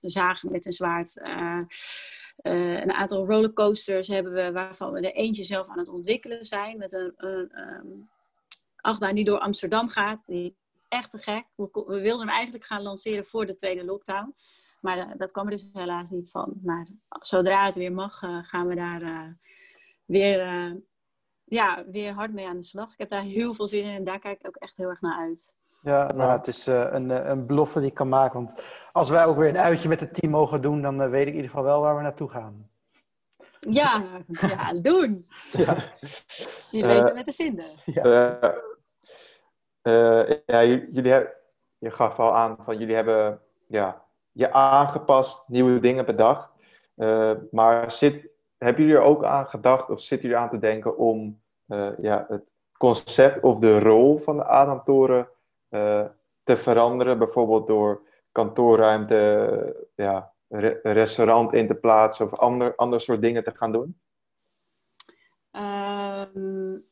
zagen 0.00 0.52
met 0.52 0.66
een 0.66 0.72
zwaard. 0.72 1.20
Uh, 2.44 2.80
een 2.80 2.92
aantal 2.92 3.26
rollercoasters 3.26 4.08
hebben 4.08 4.32
we, 4.32 4.52
waarvan 4.52 4.92
we 4.92 5.00
er 5.00 5.14
eentje 5.14 5.42
zelf 5.42 5.68
aan 5.68 5.78
het 5.78 5.88
ontwikkelen 5.88 6.44
zijn. 6.44 6.78
Met 6.78 6.92
een, 6.92 7.12
een 7.16 7.58
um, 7.58 8.10
achtbaan 8.76 9.14
die 9.14 9.24
door 9.24 9.38
Amsterdam 9.38 9.88
gaat. 9.88 10.22
Die 10.26 10.56
echt 10.88 11.10
te 11.10 11.18
gek. 11.18 11.44
We, 11.56 11.70
wilden 12.00 12.26
hem 12.26 12.28
eigenlijk 12.28 12.64
gaan 12.64 12.82
lanceren 12.82 13.24
voor 13.24 13.46
de 13.46 13.54
tweede 13.54 13.84
lockdown. 13.84 14.34
Maar 14.80 15.16
dat 15.16 15.30
kwam 15.30 15.44
er 15.44 15.50
dus 15.50 15.70
helaas 15.72 16.10
niet 16.10 16.30
van. 16.30 16.60
Maar 16.62 16.86
zodra 17.08 17.64
het 17.64 17.74
weer 17.74 17.92
mag, 17.92 18.22
uh, 18.22 18.38
gaan 18.42 18.66
we 18.66 18.74
daar 18.74 19.36
weer, 20.04 20.38
ja, 21.44 21.84
weer 21.90 22.12
hard 22.12 22.32
mee 22.32 22.46
aan 22.46 22.56
de 22.56 22.64
slag. 22.64 22.92
Ik 22.92 22.98
heb 22.98 23.08
daar 23.08 23.22
heel 23.22 23.54
veel 23.54 23.68
zin 23.68 23.84
in 23.84 23.94
en 23.94 24.04
daar 24.04 24.18
kijk 24.18 24.38
ik 24.38 24.46
ook 24.46 24.56
echt 24.56 24.76
heel 24.76 24.88
erg 24.88 25.00
naar 25.00 25.18
uit. 25.18 25.54
Ja, 25.84 26.12
nou, 26.12 26.30
het 26.30 26.46
is 26.46 26.68
uh, 26.68 26.86
een, 26.90 27.10
eh, 27.10 27.28
een 27.28 27.46
belofte 27.46 27.78
die 27.80 27.88
ik 27.88 27.94
kan 27.94 28.08
maken. 28.08 28.34
Want 28.34 28.62
als 28.92 29.08
wij 29.08 29.24
ook 29.24 29.36
weer 29.36 29.48
een 29.48 29.58
uitje 29.58 29.88
met 29.88 30.00
het 30.00 30.14
team 30.14 30.30
mogen 30.30 30.62
doen, 30.62 30.82
dan 30.82 31.02
uh, 31.02 31.08
weet 31.08 31.22
ik 31.22 31.28
in 31.28 31.34
ieder 31.34 31.50
geval 31.50 31.64
wel 31.64 31.80
waar 31.80 31.96
we 31.96 32.02
naartoe 32.02 32.28
gaan. 32.28 32.68
Ja, 33.60 34.02
ja 34.56 34.72
doen. 34.80 35.26
Ja. 35.52 35.76
Je 36.70 36.86
weet 36.86 37.08
er 37.08 37.14
met 37.14 37.24
te 37.24 37.32
vinden. 37.32 37.64
Ja, 37.84 38.38
ja 40.46 40.64
jullie 40.64 41.10
hebben, 41.10 41.32
je 41.78 41.90
gaf 41.90 42.18
al 42.18 42.34
aan 42.34 42.56
van 42.64 42.78
jullie 42.78 42.94
hebben 42.94 43.40
ja, 43.68 44.04
je 44.32 44.52
aangepast, 44.52 45.48
nieuwe 45.48 45.78
dingen 45.78 46.04
bedacht. 46.04 46.50
maar 47.50 47.90
zit, 47.90 48.28
hebben 48.58 48.82
jullie 48.82 48.98
er 48.98 49.06
ook 49.06 49.24
aan 49.24 49.46
gedacht 49.46 49.90
of 49.90 50.00
zitten 50.00 50.28
jullie 50.28 50.44
aan 50.44 50.50
te 50.50 50.58
denken 50.58 50.96
om 50.98 51.40
ja, 51.98 52.24
het 52.28 52.52
concept 52.78 53.42
of 53.42 53.58
de 53.58 53.78
rol 53.80 54.18
van 54.18 54.36
de 54.36 54.44
Adamtoren 54.44 55.28
te 56.44 56.56
veranderen. 56.56 57.18
Bijvoorbeeld 57.18 57.66
door 57.66 58.08
kantoorruimte, 58.32 59.88
ja, 59.94 60.32
re 60.48 60.80
restaurant 60.82 61.52
in 61.52 61.66
te 61.66 61.74
plaatsen 61.74 62.26
of 62.26 62.38
ander, 62.38 62.74
ander 62.74 63.00
soort 63.00 63.20
dingen 63.20 63.44
te 63.44 63.52
gaan 63.54 63.72
doen? 63.72 64.00
Um, 65.56 66.84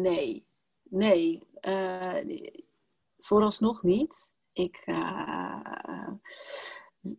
nee, 0.00 0.46
nee. 0.82 1.48
Uh, 1.68 2.16
vooralsnog 3.18 3.82
niet. 3.82 4.36
Ik, 4.52 4.82
uh, 4.86 6.08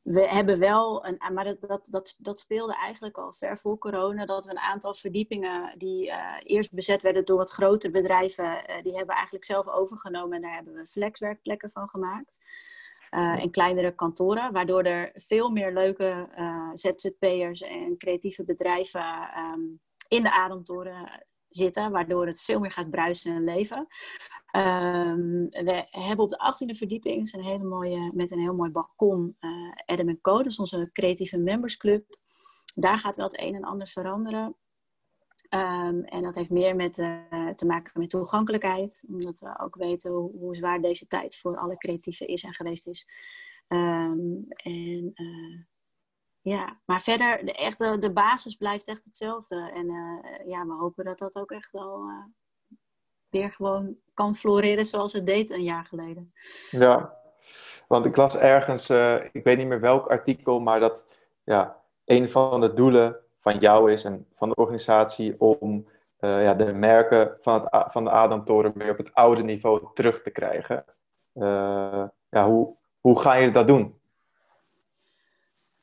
we 0.03 0.27
hebben 0.27 0.59
wel, 0.59 1.05
een, 1.05 1.33
maar 1.33 1.43
dat, 1.43 1.61
dat, 1.61 1.87
dat, 1.89 2.15
dat 2.17 2.39
speelde 2.39 2.75
eigenlijk 2.75 3.17
al 3.17 3.33
ver 3.33 3.57
voor 3.57 3.77
corona, 3.77 4.25
dat 4.25 4.45
we 4.45 4.51
een 4.51 4.59
aantal 4.59 4.93
verdiepingen 4.93 5.77
die 5.77 6.07
uh, 6.07 6.35
eerst 6.43 6.73
bezet 6.73 7.01
werden 7.01 7.25
door 7.25 7.37
wat 7.37 7.51
grotere 7.51 7.91
bedrijven, 7.91 8.45
uh, 8.45 8.59
die 8.65 8.95
hebben 8.95 9.07
we 9.07 9.13
eigenlijk 9.13 9.45
zelf 9.45 9.67
overgenomen 9.67 10.35
en 10.35 10.41
daar 10.41 10.53
hebben 10.53 10.73
we 10.73 10.85
flexwerkplekken 10.85 11.69
van 11.69 11.89
gemaakt. 11.89 12.37
Uh, 13.11 13.43
en 13.43 13.51
kleinere 13.51 13.95
kantoren, 13.95 14.51
waardoor 14.53 14.83
er 14.83 15.11
veel 15.13 15.49
meer 15.49 15.73
leuke 15.73 16.29
ZZP'ers 16.73 17.61
en 17.61 17.97
creatieve 17.97 18.43
bedrijven 18.43 19.29
um, 19.53 19.79
in 20.07 20.23
de 20.23 20.31
Ademtoren 20.31 21.25
zitten, 21.55 21.91
waardoor 21.91 22.25
het 22.25 22.41
veel 22.41 22.59
meer 22.59 22.71
gaat 22.71 22.89
bruisen 22.89 23.35
en 23.35 23.43
leven. 23.43 23.87
Um, 24.55 25.49
we 25.49 25.85
hebben 25.89 26.25
op 26.25 26.29
de 26.29 26.53
18e 26.53 26.77
verdieping 26.77 27.33
een 27.33 27.43
hele 27.43 27.63
mooie, 27.63 28.11
met 28.13 28.31
een 28.31 28.39
heel 28.39 28.55
mooi 28.55 28.71
balkon 28.71 29.37
uh, 29.39 29.71
Adam 29.85 30.21
Co. 30.21 30.37
Dat 30.37 30.45
is 30.45 30.59
onze 30.59 30.89
creatieve 30.93 31.37
membersclub. 31.37 32.17
Daar 32.75 32.97
gaat 32.97 33.15
wel 33.15 33.25
het 33.25 33.39
een 33.39 33.55
en 33.55 33.63
ander 33.63 33.87
veranderen. 33.87 34.55
Um, 35.53 36.03
en 36.03 36.21
dat 36.21 36.35
heeft 36.35 36.49
meer 36.49 36.75
met, 36.75 36.97
uh, 36.97 37.49
te 37.55 37.65
maken 37.65 37.99
met 37.99 38.09
toegankelijkheid. 38.09 39.03
Omdat 39.07 39.39
we 39.39 39.59
ook 39.59 39.75
weten 39.75 40.11
hoe, 40.11 40.55
zwaar 40.55 40.81
deze 40.81 41.07
tijd 41.07 41.37
voor 41.37 41.57
alle 41.57 41.77
creatieven 41.77 42.27
is 42.27 42.43
en 42.43 42.53
geweest 42.53 42.87
is. 42.87 43.07
Um, 43.67 44.45
en 44.47 45.11
uh, 45.13 45.59
ja, 46.41 46.79
maar 46.85 47.01
verder, 47.01 47.45
de, 47.45 47.53
echte, 47.53 47.97
de 47.97 48.11
basis 48.11 48.55
blijft 48.55 48.87
echt 48.87 49.05
hetzelfde. 49.05 49.71
En 49.73 49.85
ja, 50.45 50.65
we 50.65 50.73
hopen 50.73 51.05
dat 51.05 51.19
dat 51.19 51.35
ook 51.35 51.51
echt 51.51 51.71
wel 51.71 52.03
weer 53.29 53.51
gewoon 53.51 53.95
kan 54.13 54.35
floreren 54.35 54.85
zoals 54.85 55.13
het 55.13 55.25
deed 55.25 55.49
een 55.49 55.63
jaar 55.63 55.85
geleden. 55.85 56.33
Ja, 56.69 57.17
want 57.87 58.05
ik 58.05 58.15
las 58.15 58.35
ergens, 58.35 58.89
uh, 58.89 59.15
ik 59.31 59.43
weet 59.43 59.57
niet 59.57 59.67
meer 59.67 59.79
welk 59.79 60.07
artikel, 60.07 60.59
maar 60.59 60.79
dat 60.79 61.05
ja, 61.43 61.81
een 62.05 62.29
van 62.29 62.61
de 62.61 62.73
doelen 62.73 63.17
van 63.39 63.57
jou 63.57 63.91
is 63.91 64.03
en 64.03 64.27
van 64.33 64.49
de 64.49 64.55
organisatie 64.55 65.35
om 65.39 65.87
ja, 66.19 66.53
de 66.53 66.73
merken 66.73 67.37
van, 67.39 67.61
het, 67.61 67.91
van 67.91 68.03
de 68.03 68.09
Adamtoren 68.09 68.71
weer 68.75 68.91
op 68.91 68.97
het 68.97 69.13
oude 69.13 69.43
niveau 69.43 69.87
terug 69.93 70.21
te 70.21 70.29
krijgen. 70.29 70.85
Ja, 72.29 72.45
hoe, 72.45 72.75
hoe 72.99 73.19
ga 73.19 73.33
je 73.33 73.51
dat 73.51 73.67
doen? 73.67 74.00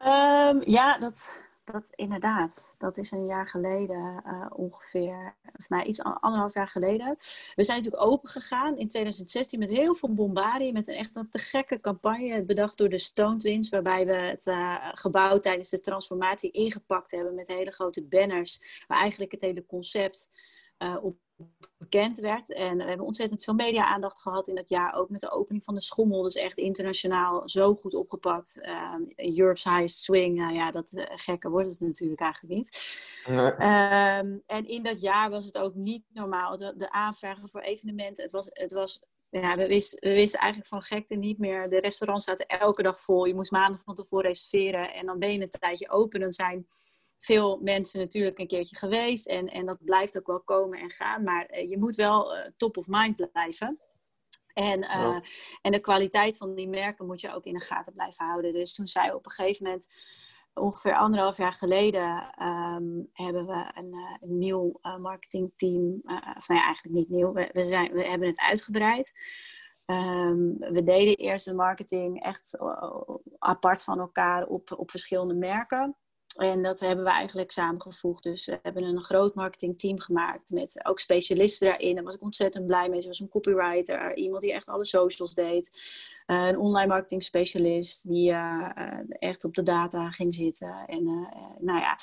Um, 0.06 0.62
ja, 0.64 0.98
dat, 0.98 1.32
dat 1.64 1.90
inderdaad, 1.94 2.74
dat 2.78 2.98
is 2.98 3.10
een 3.10 3.26
jaar 3.26 3.48
geleden 3.48 4.22
uh, 4.26 4.46
ongeveer, 4.50 5.34
of 5.56 5.68
nou 5.68 5.82
iets 5.84 6.02
anderhalf 6.02 6.54
jaar 6.54 6.68
geleden. 6.68 7.16
We 7.54 7.64
zijn 7.64 7.76
natuurlijk 7.76 8.04
open 8.04 8.28
gegaan 8.28 8.76
in 8.76 8.88
2016 8.88 9.58
met 9.58 9.68
heel 9.68 9.94
veel 9.94 10.14
bombardie, 10.14 10.72
met 10.72 10.88
een 10.88 10.94
echt 10.94 11.16
een 11.16 11.30
te 11.30 11.38
gekke 11.38 11.80
campagne, 11.80 12.42
bedacht 12.44 12.78
door 12.78 12.88
de 12.88 12.98
Stone 12.98 13.36
Twins, 13.36 13.68
waarbij 13.68 14.06
we 14.06 14.12
het 14.12 14.46
uh, 14.46 14.88
gebouw 14.92 15.38
tijdens 15.38 15.68
de 15.68 15.80
transformatie 15.80 16.50
ingepakt 16.50 17.10
hebben 17.10 17.34
met 17.34 17.48
hele 17.48 17.70
grote 17.70 18.02
banners, 18.02 18.84
waar 18.86 18.98
eigenlijk 18.98 19.32
het 19.32 19.40
hele 19.40 19.66
concept 19.66 20.30
uh, 20.78 20.96
op 21.00 21.16
bekend 21.78 22.18
werd. 22.18 22.52
En 22.52 22.76
we 22.76 22.84
hebben 22.84 23.06
ontzettend 23.06 23.44
veel 23.44 23.54
media-aandacht 23.54 24.20
gehad 24.20 24.48
in 24.48 24.54
dat 24.54 24.68
jaar. 24.68 24.94
Ook 24.94 25.08
met 25.08 25.20
de 25.20 25.30
opening 25.30 25.64
van 25.64 25.74
de 25.74 25.80
Schommel. 25.80 26.22
Dus 26.22 26.34
echt 26.34 26.56
internationaal 26.56 27.48
zo 27.48 27.74
goed 27.74 27.94
opgepakt. 27.94 28.60
Um, 28.94 29.12
Europe's 29.16 29.64
Highest 29.64 30.02
Swing. 30.02 30.36
Nou 30.36 30.54
ja, 30.54 30.70
dat 30.70 30.92
uh, 30.92 31.04
gekker 31.06 31.50
wordt 31.50 31.68
het 31.68 31.80
natuurlijk 31.80 32.20
eigenlijk 32.20 32.54
niet. 32.54 32.96
Um, 33.28 34.42
en 34.46 34.66
in 34.66 34.82
dat 34.82 35.00
jaar 35.00 35.30
was 35.30 35.44
het 35.44 35.58
ook 35.58 35.74
niet 35.74 36.04
normaal. 36.12 36.56
De, 36.56 36.76
de 36.76 36.90
aanvragen 36.90 37.48
voor 37.48 37.60
evenementen. 37.60 38.22
Het 38.22 38.32
was... 38.32 38.50
Het 38.52 38.72
was 38.72 39.02
ja, 39.30 39.56
we 39.56 39.66
wisten, 39.66 39.98
we 40.00 40.14
wisten 40.14 40.40
eigenlijk 40.40 40.70
van 40.70 40.82
gekte 40.82 41.14
niet 41.14 41.38
meer. 41.38 41.70
De 41.70 41.80
restaurants 41.80 42.24
zaten 42.24 42.46
elke 42.46 42.82
dag 42.82 43.00
vol. 43.00 43.24
Je 43.24 43.34
moest 43.34 43.50
maandag 43.50 43.82
van 43.84 43.94
tevoren 43.94 44.26
reserveren. 44.26 44.94
En 44.94 45.06
dan 45.06 45.18
ben 45.18 45.32
je 45.32 45.40
een 45.40 45.48
tijdje 45.48 45.90
open. 45.90 46.20
Dan 46.20 46.32
zijn 46.32 46.66
veel 47.18 47.60
mensen 47.62 48.00
natuurlijk 48.00 48.38
een 48.38 48.46
keertje 48.46 48.76
geweest. 48.76 49.26
En, 49.26 49.48
en 49.48 49.66
dat 49.66 49.84
blijft 49.84 50.18
ook 50.18 50.26
wel 50.26 50.40
komen 50.40 50.78
en 50.78 50.90
gaan. 50.90 51.22
Maar 51.22 51.48
uh, 51.50 51.70
je 51.70 51.78
moet 51.78 51.96
wel 51.96 52.36
uh, 52.36 52.42
top 52.56 52.76
of 52.76 52.86
mind 52.86 53.30
blijven. 53.30 53.80
En, 54.52 54.78
uh, 54.78 54.88
ja. 54.88 55.22
en 55.62 55.72
de 55.72 55.80
kwaliteit 55.80 56.36
van 56.36 56.54
die 56.54 56.68
merken 56.68 57.06
moet 57.06 57.20
je 57.20 57.34
ook 57.34 57.44
in 57.44 57.54
de 57.54 57.60
gaten 57.60 57.92
blijven 57.92 58.24
houden. 58.24 58.52
Dus 58.52 58.74
toen 58.74 58.88
zei 58.88 59.12
op 59.12 59.26
een 59.26 59.32
gegeven 59.32 59.64
moment, 59.64 59.86
ongeveer 60.54 60.96
anderhalf 60.96 61.36
jaar 61.36 61.52
geleden, 61.52 62.42
um, 62.46 63.08
hebben 63.12 63.46
we 63.46 63.70
een, 63.74 64.18
een 64.20 64.38
nieuw 64.38 64.80
marketingteam. 65.00 66.00
of 66.36 66.48
nou 66.48 66.60
ja, 66.60 66.64
eigenlijk 66.64 66.96
niet 66.96 67.08
nieuw. 67.08 67.32
We, 67.32 67.48
we, 67.52 67.64
zijn, 67.64 67.92
we 67.92 68.04
hebben 68.04 68.28
het 68.28 68.40
uitgebreid. 68.40 69.12
Um, 69.86 70.56
we 70.58 70.82
deden 70.82 71.16
eerst 71.16 71.44
de 71.44 71.54
marketing 71.54 72.22
echt 72.22 72.58
apart 73.38 73.82
van 73.82 73.98
elkaar 73.98 74.46
op, 74.46 74.72
op 74.76 74.90
verschillende 74.90 75.34
merken. 75.34 75.96
En 76.38 76.62
dat 76.62 76.80
hebben 76.80 77.04
we 77.04 77.10
eigenlijk 77.10 77.50
samengevoegd. 77.50 78.22
Dus 78.22 78.46
we 78.46 78.58
hebben 78.62 78.82
een 78.82 79.02
groot 79.02 79.34
marketingteam 79.34 80.00
gemaakt 80.00 80.50
met 80.50 80.80
ook 80.82 80.98
specialisten 80.98 81.68
daarin. 81.68 81.94
Daar 81.94 82.04
was 82.04 82.14
ik 82.14 82.22
ontzettend 82.22 82.66
blij 82.66 82.88
mee. 82.88 83.00
Ze 83.00 83.06
was 83.06 83.20
een 83.20 83.28
copywriter, 83.28 84.16
iemand 84.16 84.42
die 84.42 84.52
echt 84.52 84.68
alle 84.68 84.84
socials 84.84 85.34
deed. 85.34 85.70
Uh, 86.26 86.46
een 86.46 86.58
online 86.58 86.86
marketing 86.86 87.24
specialist 87.24 88.08
die 88.08 88.30
uh, 88.30 88.68
echt 89.08 89.44
op 89.44 89.54
de 89.54 89.62
data 89.62 90.10
ging 90.10 90.34
zitten. 90.34 90.84
En 90.86 91.04
nou 91.58 91.80
ja, 91.80 91.96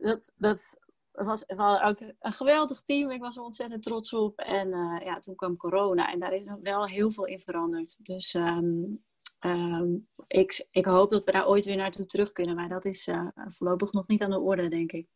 dat, 0.00 0.32
dat 0.36 0.80
was, 1.12 1.48
ook 1.82 2.00
een 2.00 2.32
geweldig 2.32 2.80
team. 2.80 3.10
Ik 3.10 3.20
was 3.20 3.36
er 3.36 3.42
ontzettend 3.42 3.82
trots 3.82 4.12
op. 4.12 4.38
En 4.38 4.68
ja, 5.04 5.18
toen 5.18 5.34
kwam 5.34 5.56
corona 5.56 6.12
en 6.12 6.18
daar 6.18 6.32
is 6.32 6.42
wel 6.62 6.86
heel 6.86 7.12
veel 7.12 7.26
in 7.26 7.40
veranderd. 7.40 7.96
Dus 7.98 8.34
um, 8.34 9.04
Ehm, 9.42 9.96
ik, 10.26 10.66
ik 10.70 10.84
hoop 10.84 11.10
dat 11.10 11.24
we 11.24 11.32
daar 11.32 11.48
ooit 11.48 11.64
weer 11.64 11.76
naartoe 11.76 12.06
terug 12.06 12.32
kunnen, 12.32 12.54
maar 12.54 12.68
dat 12.68 12.84
is 12.84 13.06
uh, 13.08 13.26
voorlopig 13.34 13.92
nog 13.92 14.06
niet 14.06 14.22
aan 14.22 14.30
de 14.30 14.40
orde, 14.40 14.68
denk 14.68 14.92
ik. 14.92 15.06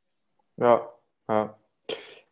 Ja, 0.55 0.89
ja. 1.27 1.59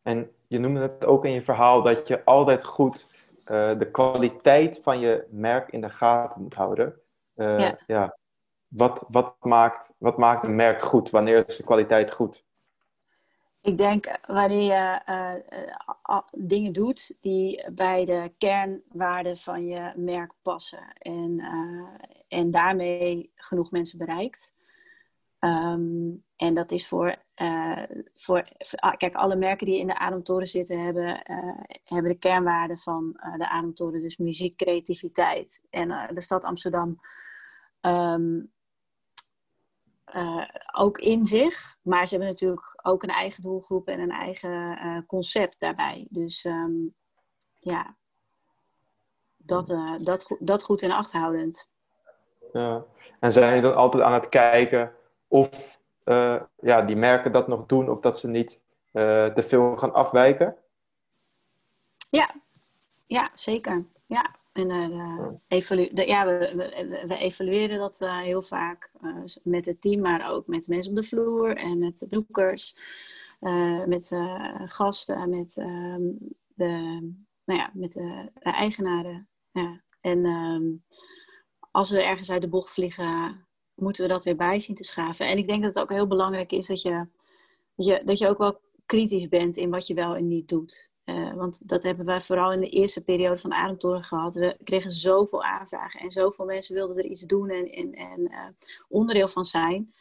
En 0.02 0.30
je 0.46 0.58
noemde 0.58 0.80
het 0.80 1.04
ook 1.04 1.24
in 1.24 1.32
je 1.32 1.42
verhaal 1.42 1.82
dat 1.82 2.08
je 2.08 2.24
altijd 2.24 2.64
goed 2.64 3.06
uh, 3.38 3.78
de 3.78 3.90
kwaliteit 3.90 4.82
van 4.82 4.98
je 4.98 5.28
merk 5.30 5.70
in 5.70 5.80
de 5.80 5.90
gaten 5.90 6.42
moet 6.42 6.54
houden. 6.54 7.00
Uh, 7.34 7.58
ja. 7.58 7.78
ja. 7.86 8.18
Wat, 8.68 9.04
wat, 9.08 9.34
maakt, 9.40 9.90
wat 9.98 10.18
maakt 10.18 10.46
een 10.46 10.56
merk 10.56 10.82
goed? 10.82 11.10
Wanneer 11.10 11.48
is 11.48 11.56
de 11.56 11.64
kwaliteit 11.64 12.14
goed? 12.14 12.44
Ik 13.64 13.76
denk 13.76 14.18
wanneer 14.26 14.62
je 14.62 15.00
uh, 16.10 16.18
dingen 16.32 16.72
doet 16.72 17.16
die 17.20 17.72
bij 17.72 18.04
de 18.04 18.32
kernwaarden 18.38 19.36
van 19.36 19.66
je 19.66 19.92
merk 19.96 20.32
passen 20.42 20.92
en, 20.98 21.38
uh, 21.38 21.88
en 22.28 22.50
daarmee 22.50 23.32
genoeg 23.34 23.70
mensen 23.70 23.98
bereikt. 23.98 24.52
Um, 25.40 26.24
en 26.36 26.54
dat 26.54 26.72
is 26.72 26.88
voor, 26.88 27.16
voor, 28.14 28.48
ah, 28.76 28.96
kijk, 28.96 29.14
alle 29.14 29.36
merken 29.36 29.66
die 29.66 29.78
in 29.78 29.86
de 29.86 29.98
Ademtoren 29.98 30.46
zitten 30.46 30.84
hebben, 30.84 31.22
hebben 31.84 32.10
de 32.10 32.18
kernwaarden 32.18 32.78
van 32.78 33.16
de 33.36 33.48
Ademtoren, 33.48 34.02
dus 34.02 34.16
muziek, 34.16 34.56
creativiteit. 34.56 35.62
En 35.70 36.10
de 36.14 36.20
stad 36.20 36.44
Amsterdam 36.44 37.00
um, 37.80 38.52
uh, 40.14 40.44
ook 40.72 40.98
in 40.98 41.26
zich. 41.26 41.76
Maar 41.82 42.06
ze 42.06 42.14
hebben 42.14 42.32
natuurlijk 42.32 42.80
ook 42.82 43.02
een 43.02 43.08
eigen 43.08 43.42
doelgroep 43.42 43.88
en 43.88 44.00
een 44.00 44.10
eigen 44.10 44.78
uh, 44.84 44.98
concept 45.06 45.60
daarbij. 45.60 46.06
Dus 46.10 46.44
um, 46.44 46.94
ja, 47.58 47.96
dat, 49.36 49.70
uh, 49.70 49.98
dat, 49.98 50.36
dat 50.38 50.62
goed 50.62 50.82
in 50.82 50.92
acht 50.92 51.12
houdend. 51.12 51.70
Ja. 52.52 52.84
En 53.20 53.32
zijn 53.32 53.48
jullie 53.48 53.62
dan 53.62 53.76
altijd 53.76 54.02
aan 54.02 54.12
het 54.12 54.28
kijken 54.28 54.92
of 55.28 55.78
ja, 56.60 56.82
die 56.82 56.96
merken 56.96 57.32
dat 57.32 57.48
nog 57.48 57.66
doen 57.66 57.90
of 57.90 58.00
dat 58.00 58.18
ze 58.18 58.28
niet 58.28 58.60
te 58.92 59.44
veel 59.46 59.76
gaan 59.76 59.94
afwijken? 59.94 60.56
Ja, 62.10 62.30
ja 63.06 63.30
zeker. 63.34 63.84
Ja, 64.06 64.34
en 64.54 64.70
uh, 64.70 65.28
evolu 65.48 65.90
ja, 65.94 66.26
we, 66.26 66.52
we, 66.56 67.04
we, 67.06 67.16
evalueren 67.16 67.78
dat 67.78 68.00
uh, 68.00 68.20
heel 68.20 68.42
vaak 68.42 68.90
uh, 69.02 69.24
met 69.42 69.66
het 69.66 69.80
team, 69.80 70.00
maar 70.00 70.30
ook 70.30 70.46
met 70.46 70.68
mensen 70.68 70.90
op 70.90 70.96
de 70.96 71.02
vloer 71.02 71.56
en 71.56 71.78
met 71.78 72.06
bezoekers, 72.08 72.76
met 73.86 74.10
gasten, 74.64 75.30
met, 75.30 75.56
ehm, 75.56 76.02
de, 76.54 76.66
nou 77.44 77.60
ja, 77.60 77.70
met 77.74 77.92
de, 77.92 78.30
de 78.34 78.50
eigenaren. 78.50 79.28
Ja. 79.52 79.82
En 80.00 80.24
um, 80.24 80.84
als 81.70 81.90
we 81.90 82.02
ergens 82.02 82.30
uit 82.30 82.40
de 82.40 82.48
bocht 82.48 82.70
vliegen, 82.70 83.46
moeten 83.74 84.02
we 84.02 84.08
dat 84.08 84.24
weer 84.24 84.36
bij 84.36 84.60
zien 84.60 84.76
te 84.76 84.84
schaven. 84.84 85.26
En 85.26 85.38
ik 85.38 85.48
denk 85.48 85.62
dat 85.62 85.74
het 85.74 85.82
ook 85.82 85.90
heel 85.90 86.06
belangrijk 86.06 86.52
is 86.52 86.66
dat 86.66 86.82
je, 86.82 87.08
dat 87.76 87.86
je, 87.86 88.02
dat 88.04 88.18
je 88.18 88.28
ook 88.28 88.38
wel 88.38 88.60
kritisch 88.86 89.28
bent 89.28 89.56
in 89.56 89.70
wat 89.70 89.86
je 89.86 89.94
wel 89.94 90.16
en 90.16 90.28
niet 90.28 90.48
doet. 90.48 90.92
Uh, 91.04 91.34
want 91.34 91.68
dat 91.68 91.82
hebben 91.82 92.06
wij 92.06 92.20
vooral 92.20 92.52
in 92.52 92.60
de 92.60 92.68
eerste 92.68 93.04
periode 93.04 93.38
van 93.38 93.50
de 93.50 93.56
Ademtoren 93.56 94.02
gehad. 94.02 94.34
We 94.34 94.56
kregen 94.64 94.92
zoveel 94.92 95.44
aanvragen 95.44 96.00
en 96.00 96.10
zoveel 96.10 96.44
mensen 96.44 96.74
wilden 96.74 96.96
er 96.96 97.04
iets 97.04 97.22
doen 97.22 97.50
en, 97.50 97.70
en, 97.70 97.94
en 97.94 98.20
uh, 98.20 98.38
onderdeel 98.88 99.28
van 99.28 99.44
zijn. 99.44 99.94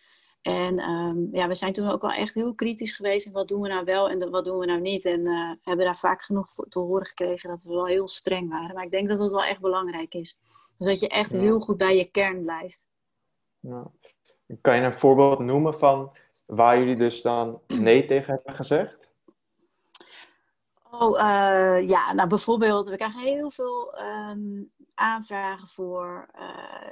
En 0.44 0.80
um, 0.90 1.30
ja, 1.32 1.48
we 1.48 1.56
zijn 1.56 1.74
toen 1.74 1.90
ook 1.90 2.02
wel 2.02 2.12
echt 2.12 2.34
heel 2.34 2.54
kritisch 2.54 2.94
geweest 2.94 3.26
in 3.26 3.32
wat 3.32 3.48
doen 3.48 3.62
we 3.62 3.68
nou 3.68 3.86
wel 3.86 4.10
en 4.10 4.30
wat 4.30 4.46
doen 4.46 4.60
we 4.60 4.66
nou 4.66 4.82
niet. 4.82 5.06
En 5.06 5.20
uh, 5.20 5.52
hebben 5.62 5.86
daar 5.86 5.98
vaak 5.98 6.22
genoeg 6.22 6.54
te 6.68 6.80
horen 6.80 7.06
gekregen 7.06 7.50
dat 7.50 7.64
we 7.64 7.74
wel 7.74 7.86
heel 7.86 8.08
streng 8.08 8.50
waren. 8.50 8.76
Maar 8.76 8.84
ik 8.84 8.92
denk 8.92 9.10
dat 9.10 9.18
dat 9.18 9.32
wel 9.32 9.44
echt 9.44 9.62
belangrijk 9.62 10.14
is. 10.14 10.38
Dus 10.78 10.88
dat 10.88 11.00
je 11.00 11.08
echt 11.08 11.32
ja. 11.32 11.40
heel 11.40 11.60
goed 11.60 11.78
bij 11.78 11.98
je 11.98 12.06
kern 12.06 12.42
blijft. 12.42 12.88
Ja. 13.60 13.92
Kan 14.62 14.76
je 14.76 14.82
een 14.82 14.94
voorbeeld 14.94 15.40
noemen 15.40 15.78
van 15.78 16.12
waar 16.46 16.80
jullie 16.80 16.96
dus 16.96 17.22
dan 17.22 17.62
nee 17.68 18.06
tegen 18.06 18.34
hebben 18.34 18.54
gezegd? 18.54 19.03
Oh, 21.00 21.18
ja, 21.88 22.14
nou 22.14 22.28
bijvoorbeeld, 22.28 22.88
we 22.88 22.96
krijgen 22.96 23.20
heel 23.20 23.52
veel 23.52 24.00
um, 24.00 24.72
aanvragen 24.94 25.68
voor 25.68 26.30
uh, 26.36 26.42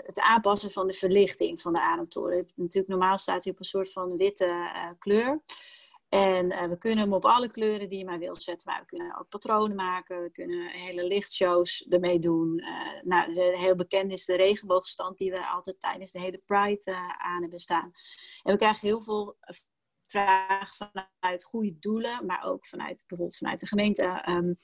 het 0.06 0.20
aanpassen 0.20 0.72
van 0.72 0.88
de 0.88 0.94
verlichting 0.94 1.62
van 1.62 1.74
de 1.74 1.82
ademtoren. 1.82 2.52
Natuurlijk, 2.56 2.88
normaal 2.88 3.18
staat 3.18 3.44
hij 3.44 3.54
op 3.54 3.60
een 3.60 3.66
soort 3.66 3.92
van 3.92 4.18
witte 4.18 4.46
uh, 4.46 4.90
kleur. 5.00 5.42
En 6.10 6.70
we 6.70 6.78
kunnen 6.78 7.00
hem 7.00 7.14
op 7.14 7.26
alle 7.26 7.52
kleuren 7.52 7.90
die 7.90 7.98
je 7.98 8.06
maar 8.06 8.20
wilt 8.20 8.44
zetten. 8.44 8.72
Maar 8.72 8.80
we 8.80 8.86
kunnen 8.86 9.20
ook 9.20 9.30
patronen 9.30 9.76
maken. 9.76 10.24
We 10.24 10.32
kunnen 10.32 10.68
hele 10.68 11.04
lichtshows 11.04 11.86
ermee 11.90 12.20
doen. 12.20 12.64
nou, 13.02 13.40
heel 13.40 13.76
bekend 13.76 14.12
is 14.12 14.26
de 14.26 14.36
regenboogstand 14.36 15.18
die 15.18 15.32
we 15.32 15.48
altijd 15.48 15.80
tijdens 15.80 16.12
de 16.12 16.20
hele 16.20 16.42
Pride 16.46 16.96
aan 17.18 17.42
hebben 17.42 17.60
staan. 17.60 17.92
En 18.44 18.52
we 18.52 18.58
krijgen 18.58 18.88
heel 18.88 19.02
veel 19.02 19.38
vraag 20.12 20.76
vanuit 20.76 21.44
goede 21.44 21.80
doelen, 21.80 22.26
maar 22.26 22.44
ook 22.44 22.66
vanuit 22.66 23.04
bijvoorbeeld 23.08 23.38
vanuit 23.38 23.60
de 23.60 23.68
gemeente, 23.68 24.24
um, 24.30 24.58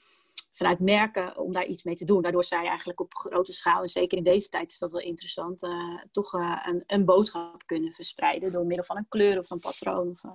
vanuit 0.52 0.80
merken 0.80 1.36
om 1.36 1.52
daar 1.52 1.66
iets 1.66 1.82
mee 1.82 1.94
te 1.94 2.04
doen. 2.04 2.22
Waardoor 2.22 2.44
zij 2.44 2.66
eigenlijk 2.66 3.00
op 3.00 3.14
grote 3.14 3.52
schaal, 3.52 3.82
en 3.82 3.88
zeker 3.88 4.18
in 4.18 4.24
deze 4.24 4.48
tijd 4.48 4.70
is 4.70 4.78
dat 4.78 4.90
wel 4.90 5.00
interessant, 5.00 5.62
uh, 5.62 6.02
toch 6.10 6.34
uh, 6.34 6.62
een, 6.66 6.82
een, 6.86 7.04
boodschap 7.04 7.66
kunnen 7.66 7.92
verspreiden 7.92 8.52
door 8.52 8.66
middel 8.66 8.86
van 8.86 8.96
een 8.96 9.08
kleur 9.08 9.38
of 9.38 9.50
een 9.50 9.58
patroon 9.58 10.08
of 10.08 10.24
uh, 10.24 10.32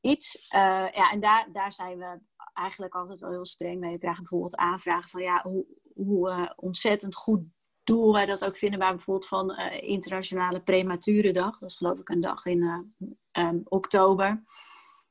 iets. 0.00 0.46
ja, 0.50 1.10
en 1.10 1.20
daar, 1.20 1.48
daar 1.52 1.72
zijn 1.72 1.98
we 1.98 2.20
eigenlijk 2.52 2.94
altijd 2.94 3.18
wel 3.18 3.30
heel 3.30 3.46
streng 3.46 3.80
mee. 3.80 3.92
We 3.92 3.98
krijgen 3.98 4.22
bijvoorbeeld 4.22 4.56
aanvragen 4.56 5.10
van 5.10 5.22
ja, 5.22 5.42
hoe, 5.42 5.66
hoe 5.94 6.52
ontzettend 6.56 7.14
goed 7.14 7.42
doel 7.84 8.12
wij 8.12 8.26
dat 8.26 8.44
ook 8.44 8.56
vinden, 8.56 8.78
maar 8.78 8.94
bijvoorbeeld 8.94 9.28
van 9.28 9.50
uh, 9.50 9.82
Internationale 9.82 10.60
Prematurendag. 10.60 11.58
Dat 11.58 11.68
is 11.68 11.76
geloof 11.76 11.98
ik 11.98 12.08
een 12.08 12.20
dag 12.20 12.46
in 12.46 12.62
uh, 12.62 13.46
um, 13.46 13.62
oktober. 13.64 14.42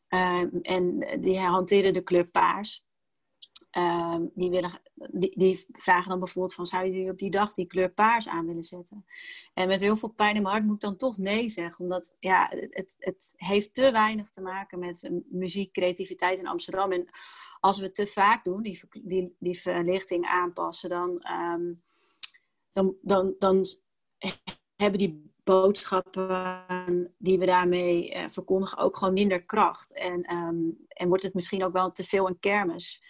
Um, 0.10 0.60
en 0.62 1.08
die 1.22 1.40
hanteren 1.40 1.94
de 1.94 2.04
kleur 2.04 2.28
paars. 2.28 2.88
Um, 3.78 4.32
die, 4.34 4.50
willen, 4.50 4.82
die, 4.94 5.34
die, 5.38 5.66
vragen 5.72 6.10
dan 6.10 6.20
bijvoorbeeld 6.20 6.56
van, 6.56 6.66
zou 6.66 6.86
je 6.86 7.12
op 7.12 7.18
die 7.18 7.32
dag 7.32 7.54
die 7.54 7.66
kleur 7.66 7.92
paars 7.92 8.28
aan 8.28 8.46
willen 8.46 8.64
zetten? 8.64 9.06
En 9.54 9.68
met 9.68 9.82
heel 9.82 9.98
veel 9.98 10.10
pijn 10.10 10.36
in 10.36 10.42
mijn 10.42 10.54
hart 10.54 10.66
moet 10.66 10.76
ik 10.76 10.82
dan 10.82 10.98
toch 10.98 11.18
nee 11.18 11.50
zeggen. 11.50 11.84
Omdat 11.84 12.16
ja, 12.20 12.50
het, 12.70 12.96
het 13.00 13.34
heeft 13.36 13.74
te 13.74 13.92
weinig 13.92 14.30
te 14.30 14.42
maken 14.42 14.80
met 14.80 15.12
muziek, 15.30 15.74
creativiteit 15.74 16.40
in 16.40 16.48
Amsterdam. 16.48 16.92
En 16.92 17.10
als 17.60 17.78
we 17.78 17.84
het 17.84 17.96
te 17.96 18.08
vaak 18.08 18.44
doen, 18.44 18.62
die, 18.62 18.82
die, 19.04 19.36
die 19.40 19.60
verlichting 19.60 20.26
aanpassen, 20.26 20.90
dan 20.90 21.26
dan, 22.80 22.96
dan, 23.02 23.36
dan 23.38 23.66
hebben 24.76 25.00
die 25.00 25.32
boodschappen 25.44 27.14
die 27.18 27.40
we 27.40 27.46
daarmee 27.46 28.16
uh, 28.16 28.24
verkondigen 28.28 28.78
ook 28.78 28.98
gewoon 28.98 29.14
minder 29.14 29.44
kracht. 29.44 29.94
En, 29.94 30.34
um, 30.34 30.86
en 30.88 31.08
wordt 31.08 31.24
het 31.24 31.34
misschien 31.34 31.64
ook 31.64 31.74
wel 31.74 31.92
te 31.92 32.04
veel 32.04 32.28
een 32.28 32.40
kermis. 32.40 33.04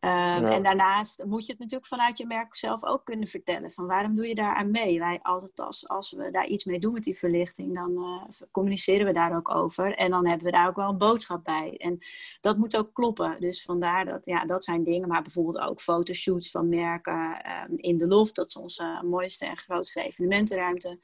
Um, 0.00 0.10
ja. 0.10 0.50
En 0.50 0.62
daarnaast 0.62 1.24
moet 1.24 1.46
je 1.46 1.50
het 1.50 1.60
natuurlijk 1.60 1.88
vanuit 1.88 2.18
je 2.18 2.26
merk 2.26 2.54
zelf 2.54 2.84
ook 2.84 3.04
kunnen 3.04 3.28
vertellen. 3.28 3.70
Van 3.70 3.86
waarom 3.86 4.14
doe 4.14 4.28
je 4.28 4.34
daar 4.34 4.54
aan 4.54 4.70
mee? 4.70 4.98
Wij 4.98 5.18
altijd 5.22 5.60
als, 5.60 5.88
als 5.88 6.10
we 6.10 6.30
daar 6.30 6.46
iets 6.46 6.64
mee 6.64 6.78
doen 6.78 6.92
met 6.92 7.02
die 7.02 7.18
verlichting, 7.18 7.74
dan 7.74 7.90
uh, 7.90 8.46
communiceren 8.50 9.06
we 9.06 9.12
daar 9.12 9.36
ook 9.36 9.54
over. 9.54 9.94
En 9.94 10.10
dan 10.10 10.26
hebben 10.26 10.46
we 10.46 10.52
daar 10.52 10.68
ook 10.68 10.76
wel 10.76 10.88
een 10.88 10.98
boodschap 10.98 11.44
bij. 11.44 11.74
En 11.76 11.98
dat 12.40 12.56
moet 12.56 12.76
ook 12.76 12.94
kloppen. 12.94 13.36
Dus 13.40 13.62
vandaar 13.62 14.04
dat, 14.04 14.26
ja, 14.26 14.44
dat 14.44 14.64
zijn 14.64 14.84
dingen. 14.84 15.08
Maar 15.08 15.22
bijvoorbeeld 15.22 15.58
ook 15.58 15.80
fotoshoots 15.80 16.50
van 16.50 16.68
merken 16.68 17.42
um, 17.70 17.76
in 17.76 17.96
de 17.98 18.06
loft. 18.06 18.34
Dat 18.34 18.46
is 18.46 18.56
onze 18.56 19.02
mooiste 19.04 19.46
en 19.46 19.56
grootste 19.56 20.02
evenementenruimte. 20.02 20.98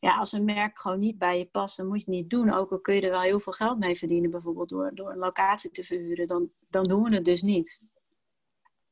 Ja, 0.00 0.16
als 0.16 0.32
een 0.32 0.44
merk 0.44 0.78
gewoon 0.78 0.98
niet 0.98 1.18
bij 1.18 1.38
je 1.38 1.46
past, 1.46 1.76
dan 1.76 1.86
moet 1.86 2.04
je 2.04 2.10
het 2.10 2.14
niet 2.14 2.30
doen. 2.30 2.52
Ook 2.52 2.70
al 2.70 2.80
kun 2.80 2.94
je 2.94 3.00
er 3.00 3.10
wel 3.10 3.20
heel 3.20 3.40
veel 3.40 3.52
geld 3.52 3.78
mee 3.78 3.96
verdienen, 3.96 4.30
bijvoorbeeld 4.30 4.68
door, 4.68 4.90
door 4.94 5.10
een 5.10 5.18
locatie 5.18 5.70
te 5.70 5.84
verhuren. 5.84 6.26
Dan, 6.26 6.50
dan 6.70 6.84
doen 6.84 7.02
we 7.02 7.14
het 7.14 7.24
dus 7.24 7.42
niet. 7.42 7.80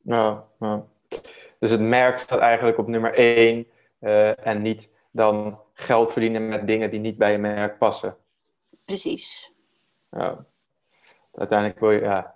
Ja, 0.06 0.44
ja. 0.60 0.86
Dus 1.58 1.70
het 1.70 1.80
merk 1.80 2.18
staat 2.18 2.38
eigenlijk 2.38 2.78
op 2.78 2.86
nummer 2.86 3.14
één 3.14 3.66
uh, 4.00 4.46
en 4.46 4.62
niet 4.62 4.90
dan 5.10 5.60
geld 5.72 6.12
verdienen 6.12 6.48
met 6.48 6.66
dingen 6.66 6.90
die 6.90 7.00
niet 7.00 7.18
bij 7.18 7.32
je 7.32 7.38
merk 7.38 7.78
passen. 7.78 8.16
Precies. 8.84 9.52
Ja. 10.10 10.46
Uiteindelijk 11.32 11.80
wil 11.80 11.90
je, 11.90 12.00
ja, 12.00 12.34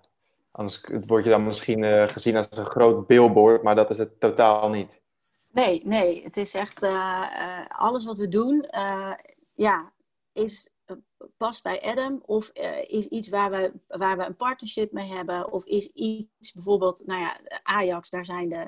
anders 0.50 0.87
word 1.06 1.24
je 1.24 1.30
dan 1.30 1.44
misschien 1.44 1.83
uh, 1.83 2.09
gezien 2.09 2.37
als 2.37 2.46
een 2.50 2.66
groot 2.66 3.06
billboard, 3.06 3.62
maar 3.62 3.74
dat 3.74 3.90
is 3.90 3.98
het 3.98 4.20
totaal 4.20 4.70
niet. 4.70 5.00
Nee, 5.52 5.80
nee, 5.85 6.22
het 6.22 6.37
is 6.37 6.54
echt 6.54 6.83
uh, 6.83 7.66
alles 7.68 8.04
wat 8.04 8.18
we 8.18 8.28
doen, 8.28 8.68
ja, 9.54 9.92
is 10.33 10.70
past 11.37 11.62
bij 11.62 11.83
Adam? 11.83 12.22
Of 12.26 12.50
is 12.87 13.06
iets 13.06 13.28
waar 13.28 13.50
we, 13.50 13.72
waar 13.87 14.16
we 14.16 14.24
een 14.24 14.37
partnership 14.37 14.92
mee 14.92 15.09
hebben? 15.09 15.52
Of 15.52 15.64
is 15.64 15.87
iets 15.87 16.52
bijvoorbeeld, 16.52 17.02
nou 17.06 17.20
ja, 17.20 17.40
Ajax, 17.62 18.11
daar 18.11 18.24
zijn 18.24 18.48
de, 18.48 18.66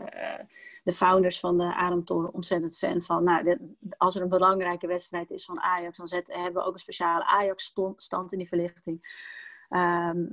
de 0.85 0.93
founders 0.93 1.41
van 1.41 1.59
de 1.59 1.75
Ademtoren 1.75 2.35
ontzettend 2.35 2.79
fan 2.79 3.03
van. 3.03 3.25
Nou, 3.25 3.59
als 3.97 4.17
er 4.17 4.23
een 4.23 4.29
belangrijke 4.29 4.87
wedstrijd 4.87 5.31
is 5.31 5.45
van 5.45 5.61
Ajax, 5.61 5.99
dan 5.99 6.09
zet, 6.09 6.35
hebben 6.35 6.63
we 6.63 6.69
ook 6.69 6.75
een 6.75 6.81
speciale 6.81 7.25
Ajax-stand 7.25 8.33
in 8.33 8.39
die 8.39 8.49
verlichting. 8.49 9.31
Ehm, 9.69 10.27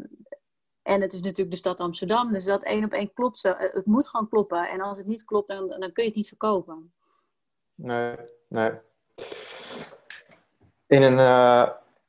en 0.81 1.01
het 1.01 1.13
is 1.13 1.21
natuurlijk 1.21 1.51
de 1.51 1.57
stad 1.57 1.79
Amsterdam, 1.79 2.31
dus 2.31 2.43
dat 2.43 2.63
één 2.63 2.83
op 2.83 2.91
één 2.91 3.13
klopt. 3.13 3.43
Het 3.43 3.85
moet 3.85 4.07
gewoon 4.07 4.29
kloppen. 4.29 4.69
En 4.69 4.81
als 4.81 4.97
het 4.97 5.07
niet 5.07 5.25
klopt, 5.25 5.47
dan, 5.47 5.67
dan 5.67 5.91
kun 5.91 6.03
je 6.03 6.09
het 6.09 6.17
niet 6.17 6.27
verkopen. 6.27 6.93
Nee, 7.75 8.15
nee. 8.47 8.71
In 10.87 11.01
een 11.01 11.17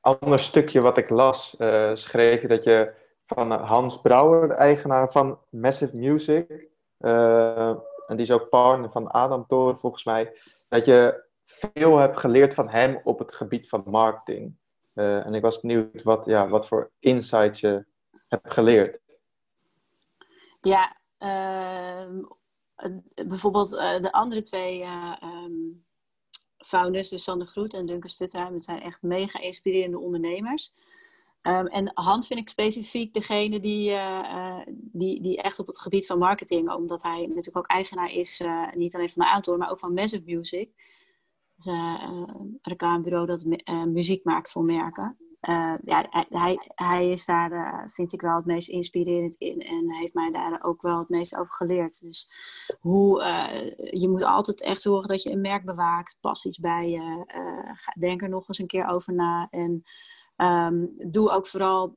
ander 0.01 0.39
stukje 0.39 0.81
wat 0.81 0.99
ik 0.99 1.11
las, 1.11 1.55
uh, 1.59 1.91
schreef 1.95 2.43
je 2.43 2.49
dat 2.49 2.65
je 2.65 2.93
van 3.25 3.51
Hans 3.51 4.01
Brouwer, 4.01 4.51
eigenaar 4.51 5.11
van 5.11 5.39
Massive 5.51 5.97
Music, 5.97 6.69
uh, 6.99 7.69
en 8.07 8.17
die 8.17 8.21
is 8.21 8.31
ook 8.31 8.49
partner 8.49 8.91
van 8.91 9.11
Adam 9.11 9.47
Toren 9.47 9.79
volgens 9.79 10.05
mij, 10.05 10.37
dat 10.69 10.85
je 10.85 11.25
veel 11.45 11.97
hebt 11.97 12.19
geleerd 12.19 12.55
van 12.55 12.69
hem 12.69 13.01
op 13.05 13.19
het 13.19 13.35
gebied 13.35 13.69
van 13.69 13.83
marketing. 13.87 14.59
en 14.95 15.35
ik 15.35 15.43
was 15.43 15.61
benieuwd 15.61 16.03
wat, 16.03 16.25
ja, 16.25 16.49
wat 16.49 16.67
voor 16.67 16.91
insight 16.99 17.59
je 17.59 17.85
hebt 18.29 18.53
geleerd. 18.53 19.01
Ja, 20.61 20.97
ehm, 21.19 22.23
bijvoorbeeld 23.27 23.71
de 23.71 24.13
andere 24.13 24.43
twee 24.43 24.85
um, 25.23 25.85
founders, 26.67 27.09
dus 27.09 27.23
Sander 27.23 27.47
Groet 27.47 27.75
en 27.75 27.87
Duncan 27.87 28.11
Stutterheim, 28.11 28.53
dat 28.53 28.65
zijn 28.65 28.81
echt 28.81 29.03
mega 29.03 29.41
inspirerende 29.41 29.99
ondernemers. 29.99 30.73
Um, 31.43 31.67
en 31.67 31.91
Hans 31.95 32.27
vind 32.27 32.41
ik 32.41 32.49
specifiek 32.49 33.15
degene 33.15 33.61
die, 33.61 33.91
uh, 33.91 34.59
die, 34.75 35.23
die 35.23 35.43
echt 35.43 35.59
op 35.59 35.67
het 35.67 35.81
gebied 35.81 36.07
van 36.07 36.19
marketing, 36.19 36.73
omdat 36.73 37.03
hij 37.03 37.21
natuurlijk 37.21 37.57
ook 37.57 37.67
eigenaar 37.67 38.13
is, 38.13 38.41
uh, 38.41 38.73
niet 38.73 38.95
alleen 38.95 39.09
van 39.09 39.23
de 39.23 39.31
Aantoor, 39.31 39.59
maar 39.59 39.71
ook 39.71 39.79
van 39.79 39.95
Massive 39.95 40.23
Music. 40.25 40.71
Een 41.65 42.59
reclamebureau 42.63 43.27
dat 43.27 43.47
muziek 43.87 44.25
maakt 44.25 44.53
voor 44.53 44.65
merken. 44.65 45.17
Uh, 45.49 45.75
ja, 45.83 46.07
hij, 46.29 46.61
hij 46.75 47.11
is 47.11 47.25
daar, 47.25 47.53
uh, 47.53 47.89
vind 47.89 48.13
ik 48.13 48.21
wel, 48.21 48.37
het 48.37 48.45
meest 48.45 48.69
inspirerend 48.69 49.35
in. 49.35 49.61
En 49.61 49.93
heeft 49.93 50.15
mij 50.15 50.31
daar 50.31 50.63
ook 50.63 50.83
wel 50.83 50.99
het 50.99 51.09
meest 51.09 51.37
over 51.37 51.55
geleerd. 51.55 52.01
Dus 52.01 52.31
hoe, 52.81 53.21
uh, 53.21 54.01
je 54.01 54.09
moet 54.09 54.23
altijd 54.23 54.61
echt 54.61 54.81
zorgen 54.81 55.09
dat 55.09 55.23
je 55.23 55.31
een 55.31 55.41
merk 55.41 55.65
bewaakt. 55.65 56.17
Pas 56.21 56.45
iets 56.45 56.59
bij 56.59 56.89
je. 56.89 57.25
denk 57.99 58.23
er 58.23 58.29
nog 58.29 58.49
eens 58.49 58.59
een 58.59 58.67
keer 58.67 58.87
over 58.87 59.15
na. 59.15 59.49
En 59.51 59.83
um, 60.37 60.95
doe 61.11 61.31
ook 61.31 61.47
vooral 61.47 61.95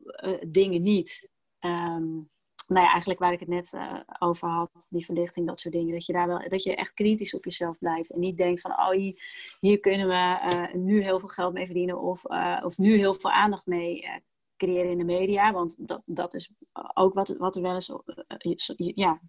dingen 0.47 0.81
niet. 0.81 1.31
Um, 1.59 2.29
nou 2.67 2.85
ja, 2.85 2.91
eigenlijk 2.91 3.19
waar 3.19 3.31
ik 3.31 3.39
het 3.39 3.49
net 3.49 3.73
uh, 3.73 3.99
over 4.19 4.47
had, 4.47 4.87
die 4.89 5.05
verlichting, 5.05 5.47
dat 5.47 5.59
soort 5.59 5.73
dingen. 5.73 5.93
Dat 5.93 6.05
je 6.05 6.13
daar 6.13 6.27
wel, 6.27 6.47
dat 6.47 6.63
je 6.63 6.75
echt 6.75 6.93
kritisch 6.93 7.33
op 7.33 7.43
jezelf 7.43 7.77
blijft. 7.77 8.11
En 8.11 8.19
niet 8.19 8.37
denkt 8.37 8.61
van, 8.61 8.71
oh, 8.71 9.13
hier, 9.59 9.79
kunnen 9.79 10.07
we 10.07 10.49
uh, 10.53 10.73
nu 10.81 11.01
heel 11.01 11.19
veel 11.19 11.29
geld 11.29 11.53
mee 11.53 11.65
verdienen. 11.65 12.01
Of, 12.01 12.29
uh, 12.29 12.61
of 12.63 12.77
nu 12.77 12.95
heel 12.95 13.13
veel 13.13 13.31
aandacht 13.31 13.65
mee 13.65 14.09
creëren 14.57 14.91
in 14.91 14.97
de 14.97 15.03
media. 15.03 15.51
Want 15.51 15.87
dat, 15.87 16.01
dat 16.05 16.33
is 16.33 16.51
ook 16.93 17.13
wat, 17.13 17.27
wat 17.37 17.55
er 17.55 17.61
wel 17.61 17.73
eens, 17.73 18.73
ja, 18.75 19.19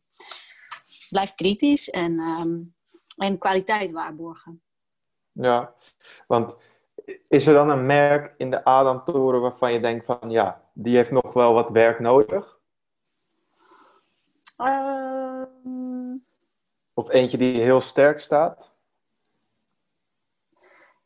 blijf 1.09 1.35
kritisch 1.35 1.91
en, 1.91 2.25
um, 2.25 2.75
en 3.17 3.39
kwaliteit 3.39 3.91
waarborgen. 3.91 4.63
Ja, 5.33 5.75
want 6.27 6.55
is 7.29 7.47
er 7.47 7.55
dan 7.55 7.71
een 7.71 7.87
merk 7.87 8.35
in 8.37 8.51
de 8.51 8.65
Adamtoren 8.65 9.41
waarvan 9.41 9.73
je 9.73 9.81
denkt 9.81 10.05
van, 10.05 10.31
ja, 10.31 10.63
die 10.73 10.97
heeft 10.97 11.11
nog 11.11 11.33
wel 11.33 11.53
wat 11.53 11.71
werk 11.71 12.01
nodig? 12.01 12.59
Ehm. 14.57 16.17
Of 16.95 17.11
eentje 17.11 17.39
die 17.39 17.61
heel 17.61 17.81
sterk 17.81 18.21
staat? 18.21 18.73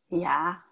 Ja, 0.06 0.64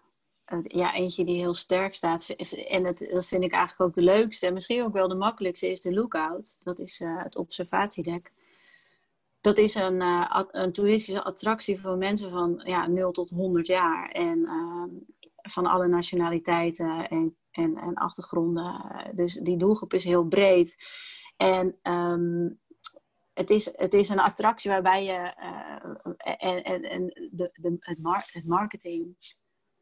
ja, 0.62 0.94
eentje 0.94 1.24
die 1.24 1.36
heel 1.36 1.54
sterk 1.54 1.94
staat. 1.94 2.28
En 2.68 2.84
het, 2.84 3.08
dat 3.10 3.26
vind 3.26 3.44
ik 3.44 3.52
eigenlijk 3.52 3.88
ook 3.90 3.94
de 3.94 4.12
leukste. 4.12 4.46
En 4.46 4.52
misschien 4.52 4.82
ook 4.82 4.92
wel 4.92 5.08
de 5.08 5.14
makkelijkste 5.14 5.70
is 5.70 5.80
de 5.80 5.94
Lookout. 5.94 6.56
Dat 6.62 6.78
is 6.78 7.00
uh, 7.00 7.22
het 7.22 7.36
observatiedek. 7.36 8.32
Dat 9.40 9.58
is 9.58 9.74
een, 9.74 10.00
uh, 10.00 10.42
een 10.50 10.72
toeristische 10.72 11.22
attractie 11.22 11.80
voor 11.80 11.96
mensen 11.96 12.30
van 12.30 12.60
ja, 12.64 12.86
0 12.86 13.12
tot 13.12 13.30
100 13.30 13.66
jaar. 13.66 14.10
En 14.10 14.38
uh, 14.38 14.84
van 15.42 15.66
alle 15.66 15.88
nationaliteiten 15.88 17.08
en, 17.08 17.36
en, 17.50 17.76
en 17.76 17.94
achtergronden. 17.94 18.84
Dus 19.14 19.34
die 19.34 19.56
doelgroep 19.56 19.94
is 19.94 20.04
heel 20.04 20.24
breed. 20.24 20.76
En 21.36 21.78
um, 21.82 22.60
het 23.36 23.50
is, 23.50 23.70
het 23.76 23.94
is 23.94 24.08
een 24.08 24.18
attractie 24.18 24.70
waarbij 24.70 25.04
je 25.04 25.34
uh, 25.38 26.36
en, 26.38 26.62
en, 26.62 26.82
en 26.82 27.06
de, 27.32 27.50
de, 27.52 27.76
het, 27.80 28.02
mar 28.02 28.28
het 28.32 28.46
marketing 28.46 29.16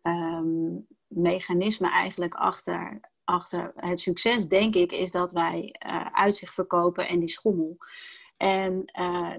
um, 0.03 0.87
mechanisme 1.07 1.91
eigenlijk 1.91 2.35
achter, 2.35 3.01
achter 3.25 3.73
het 3.77 4.01
succes, 4.01 4.49
denk 4.49 4.75
ik, 4.75 4.93
is 4.93 5.11
dat 5.11 5.33
wij 5.33 5.75
uh, 5.87 6.07
uitzicht 6.13 6.55
verkopen 6.55 7.09
en 7.09 7.19
die 7.19 7.29
schommel. 7.29 7.77
En 8.37 8.85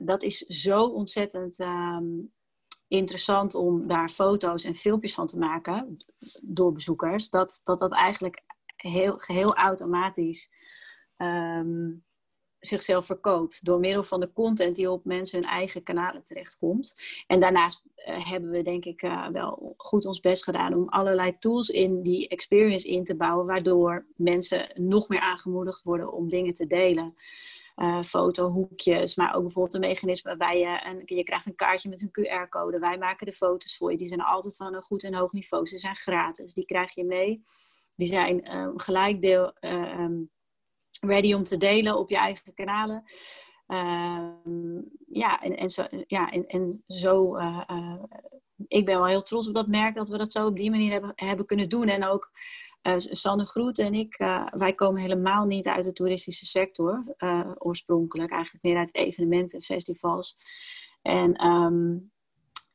dat 0.01 0.23
is 0.23 0.37
zo 0.37 0.81
ontzettend 0.83 1.59
um, 1.59 2.33
interessant 2.87 3.55
om 3.55 3.87
daar 3.87 4.09
foto's 4.09 4.63
en 4.63 4.75
filmpjes 4.75 5.13
van 5.13 5.27
te 5.27 5.37
maken 5.37 5.97
door 6.41 6.71
bezoekers, 6.71 7.29
dat 7.29 7.61
dat, 7.63 7.79
dat 7.79 7.93
eigenlijk 7.93 8.43
heel, 8.75 9.17
geheel 9.17 9.55
automatisch 9.55 10.51
um, 11.17 12.05
zichzelf 12.65 13.05
verkoopt 13.05 13.65
door 13.65 13.79
middel 13.79 14.03
van 14.03 14.19
de 14.19 14.31
content 14.33 14.75
die 14.75 14.91
op 14.91 15.05
mensen 15.05 15.39
hun 15.39 15.49
eigen 15.49 15.83
kanalen 15.83 16.23
terechtkomt. 16.23 16.95
En 17.27 17.39
daarnaast 17.39 17.83
uh, 18.07 18.29
hebben 18.29 18.49
we 18.49 18.61
denk 18.61 18.85
ik 18.85 19.01
uh, 19.01 19.27
wel 19.27 19.73
goed 19.77 20.05
ons 20.05 20.19
best 20.19 20.43
gedaan 20.43 20.73
om 20.73 20.89
allerlei 20.89 21.37
tools 21.39 21.69
in 21.69 22.01
die 22.01 22.27
experience 22.27 22.87
in 22.87 23.03
te 23.03 23.15
bouwen, 23.15 23.45
waardoor 23.45 24.05
mensen 24.15 24.69
nog 24.73 25.09
meer 25.09 25.19
aangemoedigd 25.19 25.83
worden 25.83 26.13
om 26.13 26.29
dingen 26.29 26.53
te 26.53 26.67
delen. 26.67 27.15
Uh, 27.75 28.03
fotohoekjes, 28.03 29.15
maar 29.15 29.35
ook 29.35 29.41
bijvoorbeeld 29.41 29.73
een 29.73 29.79
mechanisme 29.79 30.35
waarbij 30.37 30.59
je, 30.59 30.81
een, 30.85 31.17
je 31.17 31.23
krijgt 31.23 31.45
een 31.45 31.55
kaartje 31.55 31.89
met 31.89 32.01
een 32.01 32.09
QR-code. 32.11 32.79
Wij 32.79 32.97
maken 32.97 33.25
de 33.25 33.31
foto's 33.31 33.77
voor 33.77 33.91
je. 33.91 33.97
Die 33.97 34.07
zijn 34.07 34.21
altijd 34.21 34.55
van 34.55 34.73
een 34.73 34.83
goed 34.83 35.03
en 35.03 35.13
hoog 35.13 35.31
niveau. 35.31 35.65
Ze 35.65 35.77
zijn 35.77 35.95
gratis. 35.95 36.53
Die 36.53 36.65
krijg 36.65 36.95
je 36.95 37.03
mee. 37.03 37.43
Die 37.95 38.07
zijn 38.07 38.47
gelijk 38.75 39.21
deel, 39.21 39.53
um, 39.61 40.29
ready 41.01 41.33
om 41.33 41.43
te 41.43 41.57
delen 41.57 41.97
op 41.97 42.09
je 42.09 42.17
eigen 42.17 42.53
kanalen. 42.53 43.03
Uh, 43.67 44.29
ja, 45.07 45.41
en, 45.41 45.57
en 45.57 45.69
zo, 45.69 45.85
ja, 46.07 46.31
en, 46.31 46.47
en 46.47 46.83
zo 46.87 47.37
uh, 47.37 47.61
uh, 47.71 48.03
ik 48.67 48.85
ben 48.85 48.97
wel 48.97 49.07
heel 49.07 49.21
trots 49.21 49.47
op 49.47 49.53
dat 49.53 49.67
merk 49.67 49.95
dat 49.95 50.09
we 50.09 50.17
dat 50.17 50.31
zo 50.31 50.45
op 50.45 50.57
die 50.57 50.69
manier 50.69 50.91
hebben, 50.91 51.11
hebben 51.15 51.45
kunnen 51.45 51.69
doen. 51.69 51.87
En 51.87 52.05
ook 52.05 52.31
uh, 52.83 52.93
Sanne 52.97 53.45
Groet 53.45 53.79
en 53.79 53.93
ik, 53.93 54.17
wij 54.51 54.73
komen 54.75 55.01
helemaal 55.01 55.45
niet 55.45 55.67
uit 55.67 55.83
de 55.83 55.93
toeristische 55.93 56.45
sector 56.45 57.15
oorspronkelijk. 57.57 58.31
Eigenlijk 58.31 58.63
meer 58.63 58.77
uit 58.77 58.95
evenementen, 58.95 59.61
festivals. 59.61 60.37
En 61.01 61.45
um, 61.45 62.11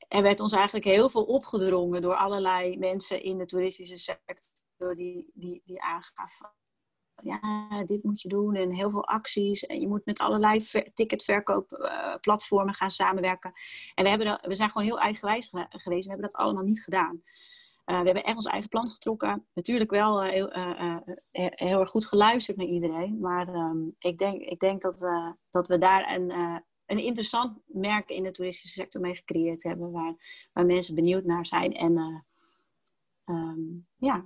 er 0.09 0.23
werd 0.23 0.41
ons 0.41 0.53
eigenlijk 0.53 0.85
heel 0.85 1.09
veel 1.09 1.25
opgedrongen 1.25 2.03
door 2.03 2.15
allerlei 2.15 2.79
mensen 2.79 3.23
in 3.23 3.39
de 3.39 3.47
toeristische 3.47 3.97
sector 3.97 4.97
die, 4.97 5.31
die, 5.35 5.63
die 5.65 5.83
aangaven 5.83 6.51
ja, 7.23 7.85
dit 7.87 8.05
moet 8.05 8.21
je 8.21 8.29
doen 8.29 8.55
en 8.55 8.73
heel 8.73 8.91
veel 8.91 9.07
acties. 9.07 9.67
En 9.67 9.81
je 9.81 9.89
moet 9.89 10.05
met 10.05 10.19
allerlei 10.19 10.65
ticketverkoopplatformen 10.95 12.75
gaan 12.75 12.91
samenwerken. 12.91 13.53
En 13.95 14.05
we, 14.05 14.11
hebben 14.11 14.27
dat, 14.27 14.41
we 14.43 14.55
zijn 14.55 14.71
gewoon 14.71 14.87
heel 14.87 15.01
eigenwijs 15.01 15.53
geweest. 15.69 16.05
We 16.05 16.13
hebben 16.13 16.31
dat 16.31 16.41
allemaal 16.41 16.65
niet 16.65 16.83
gedaan. 16.83 17.23
Uh, 17.87 17.99
we 17.99 18.05
hebben 18.05 18.25
echt 18.25 18.37
ons 18.37 18.47
eigen 18.47 18.69
plan 18.69 18.91
getrokken. 18.91 19.47
Natuurlijk 19.55 19.91
wel 19.91 20.25
uh, 20.25 20.31
heel, 20.31 20.51
heel, 21.31 21.81
erg 21.81 21.91
goed 21.91 22.07
geluisterd 22.07 22.57
naar 22.57 22.67
iedereen. 22.67 23.19
Maar 23.21 23.49
um, 23.49 23.95
ik, 23.99 24.19
denk, 24.19 24.43
ik 24.43 24.61
denk 24.61 24.83
dat, 24.83 25.07
dat 25.51 25.69
we 25.69 25.79
daar 25.79 26.15
een, 26.15 26.31
een 26.87 26.99
interessant 26.99 27.59
merk 27.67 28.09
in 28.09 28.23
de 28.23 28.31
toeristische 28.31 28.81
sector 28.81 29.01
mee 29.01 29.15
gecreëerd 29.15 29.63
hebben. 29.63 29.91
Waar, 29.91 30.15
waar 30.53 30.67
mensen 30.67 30.95
benieuwd 30.95 31.25
naar 31.25 31.47
zijn. 31.47 31.73
En 31.75 32.25
um, 33.27 33.87
ja, 33.97 34.25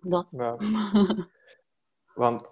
dat. 0.00 0.32
Want 2.14 2.44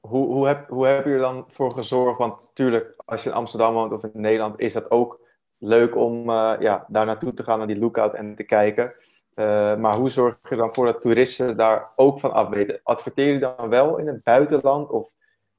hoe, 0.00 0.26
hoe, 0.26 0.46
heb, 0.46 0.68
hoe 0.68 0.86
heb 0.86 1.04
je 1.04 1.12
er 1.12 1.18
dan 1.18 1.44
voor 1.48 1.72
gezorgd? 1.72 2.18
Want 2.18 2.40
natuurlijk, 2.40 2.94
als 3.04 3.22
je 3.22 3.28
in 3.28 3.34
Amsterdam 3.34 3.74
woont 3.74 3.92
of 3.92 4.02
in 4.02 4.10
Nederland, 4.12 4.60
is 4.60 4.72
dat 4.72 4.90
ook 4.90 5.20
leuk 5.58 5.96
om 5.96 6.30
uh, 6.30 6.54
ja, 6.58 6.84
daar 6.88 7.06
naartoe 7.06 7.34
te 7.34 7.42
gaan, 7.42 7.58
naar 7.58 7.66
die 7.66 7.78
lookout 7.78 8.14
en 8.14 8.34
te 8.34 8.42
kijken. 8.42 8.94
Uh, 9.34 9.76
maar 9.76 9.96
hoe 9.96 10.10
zorg 10.10 10.38
je 10.48 10.56
dan 10.56 10.74
voor 10.74 10.86
dat 10.86 11.00
toeristen 11.00 11.56
daar 11.56 11.92
ook 11.96 12.20
van 12.20 12.32
afweten? 12.32 12.80
Adverteer 12.82 13.32
je 13.32 13.38
dan 13.38 13.68
wel 13.68 13.98
in 13.98 14.06
het 14.06 14.22
buitenland? 14.22 14.90
Of 14.90 15.14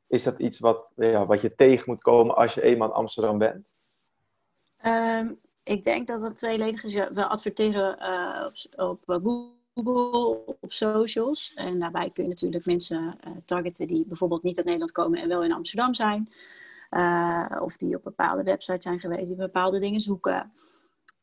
is 0.08 0.24
dat 0.24 0.40
iets 0.40 0.60
wat, 0.60 0.92
ja, 0.96 1.26
wat 1.26 1.42
je 1.42 1.56
tegen 1.56 1.84
moet 1.86 2.02
komen 2.02 2.36
als 2.36 2.54
je 2.54 2.62
eenmaal 2.62 2.88
in 2.88 2.94
Amsterdam 2.94 3.38
bent? 3.38 3.74
Um, 4.86 5.40
ik 5.64 5.84
denk 5.84 6.08
dat 6.08 6.22
dat 6.22 6.36
tweeledig 6.36 6.84
is. 6.84 6.94
We 6.94 7.26
adverteren 7.26 7.98
uh, 8.00 8.46
op, 8.88 9.00
op 9.06 9.24
Google 9.24 9.55
Google, 9.84 10.58
op 10.62 10.72
socials. 10.72 11.54
En 11.54 11.80
daarbij 11.80 12.10
kun 12.10 12.24
je 12.24 12.30
natuurlijk 12.30 12.66
mensen 12.66 13.18
uh, 13.28 13.32
targeten 13.46 13.88
die 13.88 14.06
bijvoorbeeld 14.06 14.44
niet 14.44 14.58
uit 14.58 14.66
Nederland 14.66 14.92
komen 14.92 15.22
en 15.22 15.28
wel 15.28 15.44
in 15.44 15.54
Amsterdam 15.54 15.94
zijn. 15.94 16.30
Uh, 16.92 17.60
of 17.62 17.78
die 17.78 17.96
op 17.96 18.04
bepaalde 18.04 18.44
websites 18.44 18.84
zijn 18.84 19.00
geweest, 19.00 19.28
die 19.28 19.36
bepaalde 19.36 19.80
dingen 19.80 20.00
zoeken. 20.00 20.54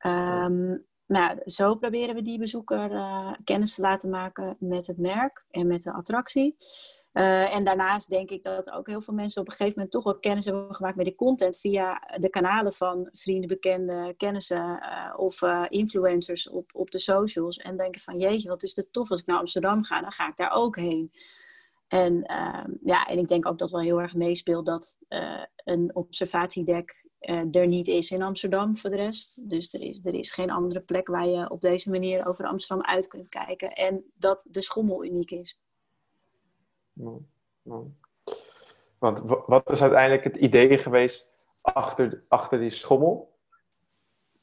Um, 0.07 0.85
nou, 1.07 1.39
zo 1.45 1.75
proberen 1.75 2.15
we 2.15 2.23
die 2.23 2.39
bezoeker 2.39 2.91
uh, 2.91 3.33
kennis 3.45 3.75
te 3.75 3.81
laten 3.81 4.11
maken 4.11 4.57
met 4.59 4.87
het 4.87 4.99
merk 4.99 5.45
en 5.51 5.67
met 5.67 5.83
de 5.83 5.93
attractie. 5.93 6.57
Uh, 7.13 7.55
en 7.55 7.65
daarnaast 7.65 8.09
denk 8.09 8.31
ik 8.31 8.43
dat 8.43 8.71
ook 8.71 8.87
heel 8.87 9.01
veel 9.01 9.15
mensen 9.15 9.41
op 9.41 9.47
een 9.47 9.53
gegeven 9.53 9.75
moment 9.75 9.93
toch 9.93 10.05
wel 10.05 10.19
kennis 10.19 10.45
hebben 10.45 10.75
gemaakt 10.75 10.97
met 10.97 11.07
de 11.07 11.15
content 11.15 11.59
via 11.59 12.17
de 12.21 12.29
kanalen 12.29 12.73
van 12.73 13.09
vrienden, 13.13 13.49
bekenden, 13.49 14.17
kennissen 14.17 14.81
uh, 14.83 15.15
of 15.17 15.43
influencers 15.69 16.49
op, 16.49 16.71
op 16.75 16.91
de 16.91 16.99
socials. 16.99 17.57
En 17.57 17.77
denken 17.77 18.01
van 18.01 18.19
jeetje, 18.19 18.49
wat 18.49 18.63
is 18.63 18.77
het 18.77 18.93
tof 18.93 19.11
als 19.11 19.21
ik 19.21 19.27
naar 19.27 19.39
Amsterdam 19.39 19.85
ga, 19.85 20.01
dan 20.01 20.13
ga 20.13 20.29
ik 20.29 20.37
daar 20.37 20.51
ook 20.51 20.77
heen. 20.77 21.13
En, 21.89 22.23
ehm, 22.23 22.71
ja, 22.85 23.07
en 23.07 23.19
ik 23.19 23.29
denk 23.29 23.47
ook 23.47 23.59
dat 23.59 23.71
wel 23.71 23.81
heel 23.81 24.01
erg 24.01 24.15
meespeelt 24.15 24.67
dat 24.67 24.99
een 25.57 25.91
observatiedek 25.95 27.07
er 27.51 27.67
niet 27.67 27.89
is 27.89 28.11
in 28.11 28.23
Amsterdam 28.23 28.77
voor 28.77 28.91
de 28.91 28.97
rest. 28.97 29.37
Dus 29.49 29.75
er 29.75 29.81
is, 29.81 30.01
er 30.05 30.15
is 30.15 30.33
geen 30.33 30.51
andere 30.51 30.81
plek 30.81 31.09
waar 31.09 31.27
je 31.27 31.51
op 31.51 31.61
deze 31.61 31.91
manier 31.91 32.27
over 32.27 32.47
Amsterdam 32.47 32.87
uit 32.87 33.09
kunt 33.09 33.29
kijken. 33.29 33.73
En 33.73 34.05
dat 34.15 34.47
de 34.51 34.63
schommel 34.63 35.05
uniek 35.05 35.31
is. 35.31 35.61
Want 38.99 39.21
wat 39.47 39.71
is 39.71 39.83
uiteindelijk 39.83 40.25
het 40.25 40.37
idee 40.37 40.79
geweest 40.79 41.29
achter, 41.63 42.23
achter 42.29 42.59
die 42.59 42.71
schommel? 42.71 43.31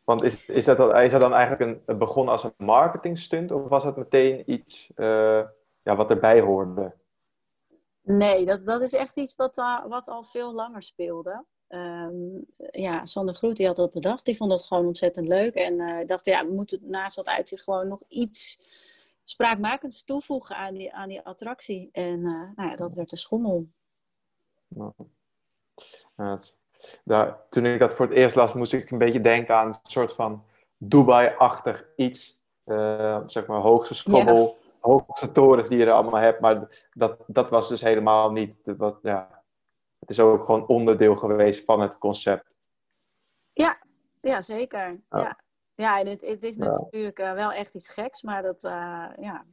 Want 0.03 0.23
is, 0.23 0.45
is, 0.45 0.65
dat, 0.65 0.99
is 0.99 1.11
dat 1.11 1.21
dan 1.21 1.33
eigenlijk 1.33 1.81
een, 1.85 1.97
begonnen 1.97 2.31
als 2.31 2.43
een 2.43 2.53
marketingstunt? 2.57 3.51
Of 3.51 3.67
was 3.67 3.83
het 3.83 3.95
meteen 3.95 4.51
iets 4.51 4.91
uh, 4.95 5.43
ja, 5.83 5.95
wat 5.95 6.09
erbij 6.09 6.41
hoorde? 6.41 6.93
Nee, 8.01 8.45
dat, 8.45 8.65
dat 8.65 8.81
is 8.81 8.93
echt 8.93 9.17
iets 9.17 9.35
wat, 9.35 9.55
wat 9.87 10.07
al 10.07 10.23
veel 10.23 10.53
langer 10.53 10.83
speelde. 10.83 11.45
Um, 11.69 12.45
ja, 12.71 13.05
Sander 13.05 13.35
Groet 13.35 13.55
die 13.55 13.67
had 13.67 13.75
dat 13.75 13.91
bedacht. 13.91 14.25
Die 14.25 14.37
vond 14.37 14.49
dat 14.49 14.63
gewoon 14.63 14.85
ontzettend 14.85 15.27
leuk. 15.27 15.53
En 15.53 15.73
uh, 15.73 16.05
dacht, 16.05 16.25
ja, 16.25 16.45
we 16.45 16.53
moeten 16.53 16.79
naast 16.81 17.15
dat 17.15 17.27
uitzicht 17.27 17.63
gewoon 17.63 17.87
nog 17.87 18.01
iets 18.07 18.61
spraakmakends 19.29 20.03
toevoegen 20.03 20.55
aan 20.55 20.73
die, 20.73 20.93
aan 20.93 21.09
die 21.09 21.21
attractie. 21.21 21.89
En 21.91 22.19
uh, 22.19 22.49
nou 22.55 22.69
ja, 22.69 22.75
dat 22.75 22.93
werd 22.93 23.09
de 23.09 23.17
schommel. 23.17 23.67
Ja, 26.15 26.37
daar, 27.03 27.37
toen 27.49 27.65
ik 27.65 27.79
dat 27.79 27.93
voor 27.93 28.05
het 28.05 28.15
eerst 28.15 28.35
las, 28.35 28.53
moest 28.53 28.73
ik 28.73 28.91
een 28.91 28.97
beetje 28.97 29.21
denken 29.21 29.55
aan 29.55 29.67
een 29.67 29.75
soort 29.83 30.13
van 30.13 30.43
Dubai-achtig 30.77 31.85
iets. 31.95 32.43
Uh, 32.65 33.21
zeg 33.25 33.45
maar 33.45 33.59
hoogste 33.59 33.93
schommel, 33.93 34.57
ja. 34.59 34.69
hoogste 34.79 35.31
torens 35.31 35.67
die 35.67 35.77
je 35.77 35.85
er 35.85 35.91
allemaal 35.91 36.21
hebt. 36.21 36.39
Maar 36.39 36.87
dat, 36.93 37.23
dat 37.27 37.49
was 37.49 37.69
dus 37.69 37.81
helemaal 37.81 38.31
niet. 38.31 38.77
Dat 38.77 38.99
ja, 39.01 39.43
het 39.99 40.09
is 40.09 40.19
ook 40.19 40.43
gewoon 40.43 40.67
onderdeel 40.67 41.15
geweest 41.15 41.65
van 41.65 41.81
het 41.81 41.97
concept. 41.97 42.49
Ja, 43.53 43.79
ja 44.21 44.41
zeker. 44.41 45.01
Ja. 45.09 45.39
Ja. 45.81 45.99
en 45.99 46.07
het, 46.07 46.21
het 46.21 46.43
is 46.43 46.57
natuurlijk 46.57 47.19
uh, 47.19 47.33
wel 47.33 47.51
echt 47.51 47.75
iets 47.75 47.89
geks, 47.89 48.21
maar 48.21 48.41
dat, 48.41 48.63
uh, 48.63 49.07
ja, 49.19 49.45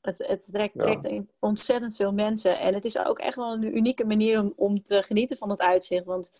het, 0.00 0.26
het 0.26 0.48
trekt, 0.52 0.80
trekt 0.80 1.08
ontzettend 1.38 1.96
veel 1.96 2.12
mensen. 2.12 2.58
En 2.58 2.74
het 2.74 2.84
is 2.84 2.98
ook 2.98 3.18
echt 3.18 3.36
wel 3.36 3.52
een 3.52 3.76
unieke 3.76 4.04
manier 4.04 4.40
om, 4.40 4.52
om 4.56 4.82
te 4.82 5.02
genieten 5.02 5.36
van 5.36 5.50
het 5.50 5.60
uitzicht. 5.60 6.04
Want 6.04 6.32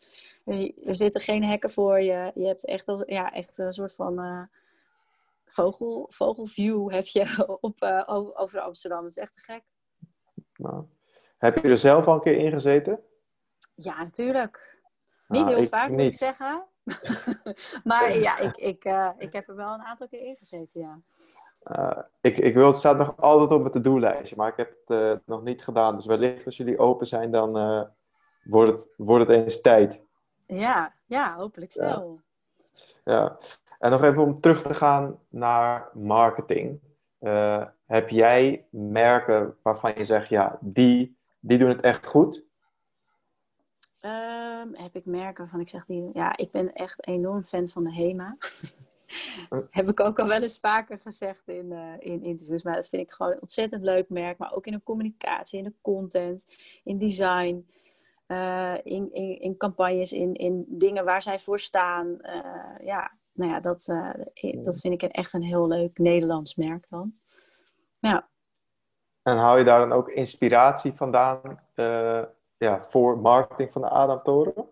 er 0.84 0.96
zitten 0.96 1.20
geen 1.20 1.44
hekken 1.44 1.70
voor 1.70 2.00
je. 2.00 2.30
Je 2.34 2.46
hebt 2.46 2.66
echt, 2.66 2.92
ja, 3.06 3.32
echt 3.32 3.58
een 3.58 3.72
soort 3.72 3.94
van 3.94 4.20
uh, 4.20 4.42
vogel, 5.46 6.06
vogelview 6.08 6.90
heb 6.90 7.06
je 7.06 7.46
op, 7.60 7.82
over 8.34 8.60
Amsterdam. 8.60 9.02
Dat 9.02 9.10
is 9.10 9.18
echt 9.18 9.34
te 9.34 9.40
gek. 9.40 9.62
Nou, 10.56 10.84
heb 11.38 11.58
je 11.58 11.68
er 11.68 11.78
zelf 11.78 12.06
al 12.06 12.14
een 12.14 12.20
keer 12.20 12.38
in 12.38 12.50
gezeten? 12.50 13.00
Ja, 13.74 14.02
natuurlijk. 14.02 14.76
Niet 15.28 15.44
nou, 15.44 15.56
heel 15.56 15.66
vaak, 15.66 15.90
moet 15.90 16.00
ik 16.00 16.14
zeggen. 16.14 16.66
Maar 17.84 18.16
ja, 18.16 18.38
ik, 18.38 18.56
ik, 18.56 18.84
uh, 18.84 19.10
ik 19.18 19.32
heb 19.32 19.48
er 19.48 19.56
wel 19.56 19.74
een 19.74 19.82
aantal 19.82 20.08
keer 20.08 20.20
in 20.20 20.36
gezeten, 20.36 20.80
ja. 20.80 21.00
Uh, 21.72 22.04
ik, 22.20 22.36
ik 22.36 22.54
wil, 22.54 22.66
het 22.66 22.78
staat 22.78 22.98
nog 22.98 23.16
altijd 23.16 23.50
op 23.50 23.64
het 23.64 23.72
to-do-lijstje, 23.72 24.36
maar 24.36 24.48
ik 24.48 24.56
heb 24.56 24.74
het 24.86 24.98
uh, 24.98 25.12
nog 25.24 25.42
niet 25.42 25.64
gedaan. 25.64 25.96
Dus 25.96 26.06
wellicht 26.06 26.44
als 26.44 26.56
jullie 26.56 26.78
open 26.78 27.06
zijn, 27.06 27.30
dan 27.30 27.52
wordt, 28.44 28.70
het, 28.70 28.88
wordt 28.96 29.26
het 29.26 29.36
eens 29.36 29.60
tijd. 29.60 30.02
Ja, 30.46 30.92
ja 31.06 31.36
hopelijk 31.36 31.72
snel. 31.72 32.20
Ja. 33.04 33.12
ja. 33.12 33.38
En 33.78 33.90
nog 33.90 34.02
even 34.02 34.22
om 34.22 34.40
terug 34.40 34.62
te 34.62 34.74
gaan 34.74 35.18
naar 35.28 35.88
marketing. 35.92 36.80
heb 37.86 38.08
jij 38.08 38.66
merken 38.70 39.56
waarvan 39.62 39.92
je 39.96 40.04
zegt, 40.04 40.28
ja, 40.28 40.58
die 40.60 41.18
die 41.40 41.58
doen 41.58 41.68
het 41.68 41.80
echt 41.80 42.06
goed? 42.06 42.44
Um, 44.08 44.74
heb 44.74 44.96
ik 44.96 45.04
merken 45.04 45.42
waarvan 45.42 45.60
ik 45.60 45.68
zeg, 45.68 45.84
die, 45.84 46.10
ja, 46.12 46.36
ik 46.36 46.50
ben 46.50 46.72
echt 46.72 47.06
enorm 47.06 47.44
fan 47.44 47.68
van 47.68 47.84
de 47.84 47.94
HEMA. 47.94 48.36
heb 49.70 49.88
ik 49.88 50.00
ook 50.00 50.18
al 50.18 50.26
wel 50.26 50.42
eens 50.42 50.58
vaker 50.58 50.98
gezegd 50.98 51.48
in, 51.48 51.70
uh, 51.70 51.92
in 51.98 52.22
interviews. 52.22 52.62
Maar 52.62 52.74
dat 52.74 52.88
vind 52.88 53.02
ik 53.02 53.10
gewoon 53.10 53.32
een 53.32 53.40
ontzettend 53.40 53.84
leuk 53.84 54.08
merk. 54.08 54.38
Maar 54.38 54.52
ook 54.52 54.66
in 54.66 54.72
de 54.72 54.82
communicatie, 54.82 55.58
in 55.58 55.64
de 55.64 55.74
content, 55.82 56.56
in 56.84 56.98
design. 56.98 57.66
Uh, 58.26 58.74
in, 58.82 59.12
in, 59.12 59.40
in, 59.40 59.56
campagnes, 59.56 60.12
in, 60.12 60.34
in 60.34 60.64
dingen 60.68 61.04
waar 61.04 61.22
zij 61.22 61.38
voor 61.38 61.58
staan. 61.58 62.18
Uh, 62.20 62.86
ja, 62.86 63.12
nou 63.32 63.50
ja, 63.50 63.60
dat, 63.60 63.84
dat 64.62 64.80
vind 64.80 65.02
ik 65.02 65.02
echt 65.02 65.32
een 65.32 65.42
heel 65.42 65.68
leuk 65.68 65.98
Nederlands 65.98 66.54
merk 66.54 66.88
dan. 66.88 67.12
Ja. 67.98 68.28
En 69.22 69.36
haal 69.36 69.58
je 69.58 69.64
daar 69.64 69.78
dan 69.78 69.92
ook 69.92 70.08
inspiratie 70.08 70.92
vandaan 70.92 71.40
ja, 72.58 72.82
voor 72.82 73.18
marketing 73.18 73.72
van 73.72 73.82
de 73.82 73.88
Adamtoren? 73.88 74.68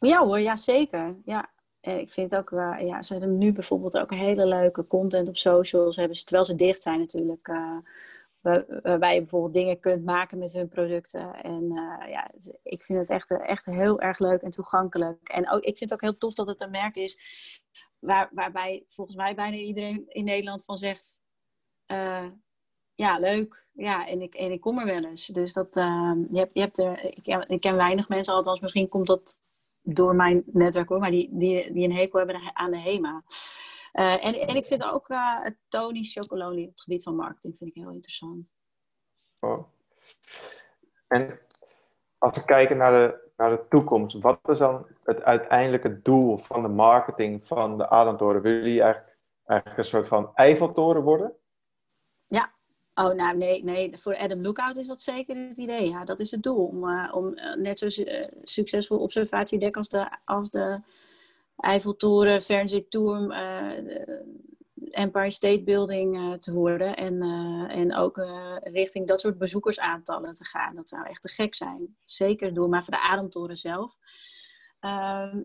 Ja 0.00 0.24
hoor, 0.24 0.40
ja 0.40 0.56
zeker. 0.56 1.16
Ja. 1.24 1.54
Ik 1.80 2.10
vind 2.10 2.36
ook, 2.36 2.50
uh, 2.50 2.76
ja, 2.80 3.02
ze 3.02 3.12
hebben 3.12 3.38
nu 3.38 3.52
bijvoorbeeld 3.52 3.98
ook 3.98 4.10
hele 4.10 4.46
leuke 4.46 4.86
content 4.86 5.28
op 5.28 5.36
socials. 5.36 5.96
Hebben 5.96 6.16
ze, 6.16 6.24
terwijl 6.24 6.44
ze 6.44 6.54
dicht 6.54 6.82
zijn 6.82 6.98
natuurlijk. 6.98 7.48
Uh, 7.48 7.78
waarbij 8.82 9.14
je 9.14 9.20
bijvoorbeeld 9.20 9.52
dingen 9.52 9.80
kunt 9.80 10.04
maken 10.04 10.38
met 10.38 10.52
hun 10.52 10.68
producten. 10.68 11.34
En 11.34 11.72
ja, 12.08 12.30
ik 12.62 12.84
vind 12.84 12.98
het 12.98 13.10
echt, 13.10 13.30
echt 13.30 13.66
heel 13.66 14.00
erg 14.00 14.18
leuk 14.18 14.42
en 14.42 14.50
toegankelijk. 14.50 15.28
En 15.28 15.50
ook, 15.50 15.60
ik 15.62 15.76
vind 15.76 15.90
het 15.90 15.92
ook 15.92 16.00
heel 16.00 16.18
tof 16.18 16.34
dat 16.34 16.46
het 16.46 16.60
een 16.60 16.70
merk 16.70 16.96
is 16.96 17.18
waar, 17.98 18.28
waarbij 18.32 18.84
volgens 18.86 19.16
mij 19.16 19.34
bijna 19.34 19.56
iedereen 19.56 20.04
in 20.08 20.24
Nederland 20.24 20.64
van 20.64 20.76
zegt 20.76 21.20
ja, 22.96 23.18
leuk. 23.18 23.68
Ja, 23.72 24.06
en 24.06 24.22
ik, 24.22 24.34
en 24.34 24.50
ik 24.50 24.60
kom 24.60 24.78
er 24.78 24.86
wel 24.86 25.04
eens. 25.04 25.26
Dus 25.26 25.52
dat, 25.52 25.76
uh, 25.76 26.12
je 26.30 26.38
hebt, 26.38 26.54
je 26.54 26.60
hebt 26.60 26.78
er, 26.78 27.04
ik, 27.04 27.26
ik 27.46 27.60
ken 27.60 27.76
weinig 27.76 28.08
mensen, 28.08 28.34
althans 28.34 28.60
misschien 28.60 28.88
komt 28.88 29.06
dat 29.06 29.38
door 29.82 30.14
mijn 30.14 30.42
netwerk 30.46 30.88
hoor, 30.88 30.98
maar 30.98 31.10
die, 31.10 31.28
die, 31.32 31.72
die 31.72 31.84
een 31.84 31.96
hekel 31.96 32.18
hebben 32.18 32.50
aan 32.52 32.70
de 32.70 32.80
HEMA. 32.80 33.22
Uh, 33.92 34.24
en, 34.24 34.34
en 34.34 34.56
ik 34.56 34.66
vind 34.66 34.84
ook 34.84 35.08
uh, 35.08 35.46
Tony 35.68 36.02
Chocolonely 36.02 36.62
op 36.62 36.70
het 36.70 36.80
gebied 36.80 37.02
van 37.02 37.16
marketing 37.16 37.58
vind 37.58 37.70
ik 37.70 37.82
heel 37.82 37.92
interessant. 37.92 38.46
Oh. 39.40 39.66
En 41.08 41.38
als 42.18 42.36
we 42.36 42.44
kijken 42.44 42.76
naar 42.76 42.90
de, 42.90 43.30
naar 43.36 43.50
de 43.50 43.64
toekomst, 43.68 44.20
wat 44.20 44.38
is 44.42 44.58
dan 44.58 44.86
het 45.00 45.22
uiteindelijke 45.22 46.02
doel 46.02 46.38
van 46.38 46.62
de 46.62 46.68
marketing 46.68 47.46
van 47.46 47.78
de 47.78 47.88
Ademtoren? 47.88 48.42
Willen 48.42 48.58
jullie 48.58 48.82
eigenlijk, 48.82 49.16
eigenlijk 49.44 49.78
een 49.78 49.84
soort 49.84 50.08
van 50.08 50.30
Eiffeltoren 50.34 51.02
worden? 51.02 51.36
Oh, 52.98 53.12
nou 53.12 53.36
nee, 53.36 53.64
nee, 53.64 53.98
voor 53.98 54.16
Adam 54.16 54.42
Lookout 54.42 54.76
is 54.76 54.86
dat 54.86 55.02
zeker 55.02 55.36
het 55.36 55.58
idee. 55.58 55.88
Ja, 55.88 56.04
dat 56.04 56.20
is 56.20 56.30
het 56.30 56.42
doel. 56.42 56.66
Om, 56.66 56.84
uh, 56.84 57.12
om 57.14 57.26
uh, 57.26 57.54
net 57.54 57.78
zo 57.78 57.86
uh, 57.86 58.26
succesvol 58.42 58.98
observatiedek 58.98 59.76
als 59.76 59.88
de, 59.88 60.18
als 60.24 60.50
de 60.50 60.80
Eiffeltoren, 61.56 62.42
Fernsehturm, 62.42 63.30
Empire 64.90 65.30
State 65.30 65.62
Building 65.62 66.40
te 66.42 66.52
worden. 66.52 66.96
En, 66.96 67.22
en 67.70 67.94
ook 67.94 68.26
richting 68.62 69.06
dat 69.06 69.20
soort 69.20 69.38
bezoekersaantallen 69.38 70.32
te 70.32 70.44
gaan. 70.44 70.76
Dat 70.76 70.88
zou 70.88 71.06
echt 71.06 71.22
te 71.22 71.28
gek 71.28 71.54
zijn. 71.54 71.96
Zeker 72.04 72.54
doel. 72.54 72.68
Maar 72.68 72.84
voor 72.84 72.94
de 72.94 73.02
Ademtoren 73.02 73.56
zelf 73.56 73.96
ehm, 74.80 75.42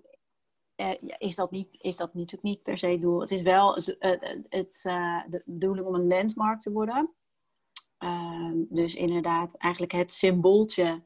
is, 1.18 1.36
dat 1.36 1.52
niet, 1.52 1.68
is 1.72 1.96
dat 1.96 2.14
natuurlijk 2.14 2.44
niet 2.44 2.64
per 2.64 2.78
se 2.78 3.00
doel. 3.00 3.20
Het 3.20 3.32
is 3.32 3.42
wel 3.42 3.76
het, 3.76 3.96
het, 4.00 4.38
het 4.50 4.82
de 5.30 5.42
bedoeling 5.46 5.88
om 5.88 5.96
een 5.96 6.08
landmark 6.08 6.60
te 6.60 6.72
worden. 6.72 7.16
Ehm, 8.02 8.64
dus 8.70 8.96
inderdaad, 8.96 9.56
eigenlijk 9.56 9.92
het 9.92 10.12
symbooltje 10.12 11.04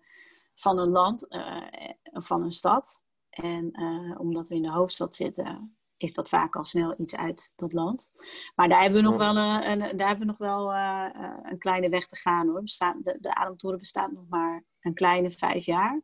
van 0.54 0.80
een 0.80 0.90
land, 0.90 1.26
uh, 1.30 1.62
van 2.04 2.44
een 2.44 2.52
stad. 2.52 3.04
En 3.30 3.82
uh, 3.82 4.20
omdat 4.20 4.48
we 4.48 4.56
in 4.56 4.62
de 4.62 4.72
hoofdstad 4.72 5.16
zitten, 5.16 5.78
is 5.98 6.14
dat 6.14 6.30
vaak 6.30 6.56
al 6.56 6.64
snel 6.64 6.96
iets 6.98 7.16
uit 7.16 7.54
dat 7.56 7.74
land. 7.74 8.12
Maar 8.56 8.70
daar 8.70 8.82
hebben 8.82 9.04
we 9.04 9.10
nog 9.10 9.18
wel, 9.18 9.38
een, 9.38 9.72
een 9.72 9.98
daar 9.98 10.08
hebben 10.08 10.20
we 10.20 10.32
nog 10.32 10.38
wel 10.38 10.74
uh, 10.74 11.10
een 11.44 11.58
kleine 11.58 11.90
weg 11.90 12.08
te 12.08 12.16
gaan 12.16 12.48
hoor. 12.48 12.64
De, 13.02 13.18
de 13.20 13.36
Ademtoren 13.36 13.80
bestaat 13.80 14.12
nog 14.12 14.28
maar 14.30 14.64
een 14.80 14.94
kleine 14.94 15.32
vijf 15.32 15.66
jaar. 15.66 16.02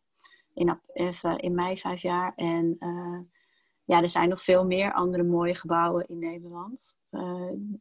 In, 0.54 0.80
even, 0.94 1.40
in 1.40 1.56
mei 1.56 1.78
vijf 1.78 2.02
jaar. 2.02 2.34
En 2.36 2.78
ja, 3.84 4.02
er 4.02 4.10
zijn 4.10 4.30
nog 4.30 4.42
veel 4.42 4.66
meer 4.66 4.94
andere 4.94 5.24
mooie 5.24 5.56
gebouwen 5.56 6.08
in 6.08 6.20
Nederland 6.20 7.00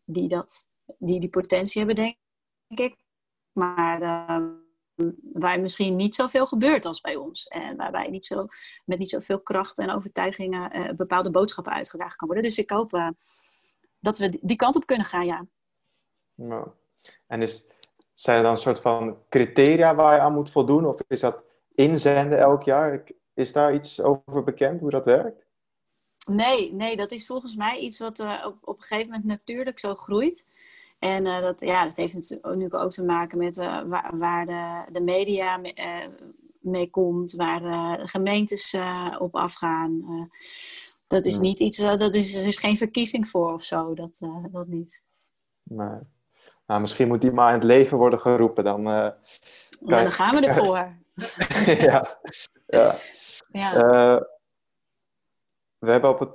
die 0.04 0.28
dat 0.28 0.68
die 0.98 1.20
die 1.20 1.28
potentie 1.28 1.78
hebben, 1.78 1.96
denk 1.96 2.14
ik. 2.14 2.29
Maar 3.52 4.02
uh, 4.02 4.46
waar 5.32 5.60
misschien 5.60 5.96
niet 5.96 6.14
zoveel 6.14 6.46
gebeurt 6.46 6.84
als 6.84 7.00
bij 7.00 7.16
ons. 7.16 7.46
En 7.46 7.76
waarbij 7.76 8.08
niet 8.08 8.26
zo, 8.26 8.46
met 8.84 8.98
niet 8.98 9.10
zoveel 9.10 9.40
kracht 9.40 9.78
en 9.78 9.90
overtuigingen 9.90 10.76
uh, 10.76 10.90
bepaalde 10.92 11.30
boodschappen 11.30 11.72
uitgedragen 11.72 12.16
kan 12.16 12.28
worden. 12.28 12.46
Dus 12.46 12.58
ik 12.58 12.70
hoop 12.70 12.92
uh, 12.92 13.08
dat 13.98 14.18
we 14.18 14.38
die 14.40 14.56
kant 14.56 14.76
op 14.76 14.86
kunnen 14.86 15.06
gaan, 15.06 15.26
ja. 15.26 15.46
Nou, 16.34 16.68
en 17.26 17.42
is, 17.42 17.70
zijn 18.12 18.36
er 18.36 18.42
dan 18.42 18.52
een 18.52 18.58
soort 18.58 18.80
van 18.80 19.18
criteria 19.28 19.94
waar 19.94 20.14
je 20.14 20.20
aan 20.20 20.34
moet 20.34 20.50
voldoen? 20.50 20.86
Of 20.86 21.00
is 21.08 21.20
dat 21.20 21.42
inzenden 21.74 22.38
elk 22.38 22.62
jaar? 22.62 23.04
Is 23.34 23.52
daar 23.52 23.74
iets 23.74 24.00
over 24.00 24.42
bekend, 24.44 24.80
hoe 24.80 24.90
dat 24.90 25.04
werkt? 25.04 25.46
Nee, 26.26 26.72
nee, 26.72 26.96
dat 26.96 27.10
is 27.10 27.26
volgens 27.26 27.56
mij 27.56 27.78
iets 27.78 27.98
wat 27.98 28.18
uh, 28.18 28.44
op, 28.46 28.56
op 28.60 28.76
een 28.76 28.82
gegeven 28.82 29.10
moment 29.10 29.28
natuurlijk 29.28 29.78
zo 29.78 29.94
groeit. 29.94 30.46
En 31.00 31.26
uh, 31.26 31.40
dat, 31.40 31.60
ja, 31.60 31.84
dat 31.84 31.96
heeft 31.96 32.14
natuurlijk 32.14 32.74
ook 32.74 32.90
te 32.90 33.04
maken 33.04 33.38
met 33.38 33.56
uh, 33.56 33.82
waar, 33.82 34.18
waar, 34.18 34.46
de, 34.46 34.92
de 34.92 35.00
media 35.00 35.56
mee, 35.56 35.74
mee 36.60 36.90
komt, 36.90 37.32
waar 37.32 37.60
de 37.60 38.08
gemeentes 38.08 38.76
op 39.18 39.34
afgaan. 39.36 40.04
dat 41.06 41.24
is 41.24 41.38
niet 41.38 41.58
iets, 41.58 41.76
dat 41.76 42.14
is, 42.14 42.34
er 42.34 42.46
is 42.46 42.58
geen 42.58 42.76
verkiezing 42.76 43.28
voor 43.28 43.52
of 43.52 43.62
zo, 43.62 43.94
dat, 43.94 44.18
dat 44.50 44.66
niet. 44.66 45.02
Nee. 45.62 45.98
Nou, 46.66 46.80
misschien 46.80 47.08
moet 47.08 47.20
die 47.20 47.32
maar 47.32 47.48
in 47.48 47.54
het 47.54 47.64
leven 47.64 47.98
worden 47.98 48.20
geroepen. 48.20 48.64
Dan, 48.64 48.82
ja, 48.82 49.18
dan 49.78 50.12
gaan 50.12 50.34
we 50.34 50.46
ervoor. 50.46 50.98
ja, 51.90 52.20
ja. 52.66 52.94
ja 53.48 54.28
we 55.78 55.90
hebben 55.90 56.10
op 56.10 56.18
het, 56.18 56.34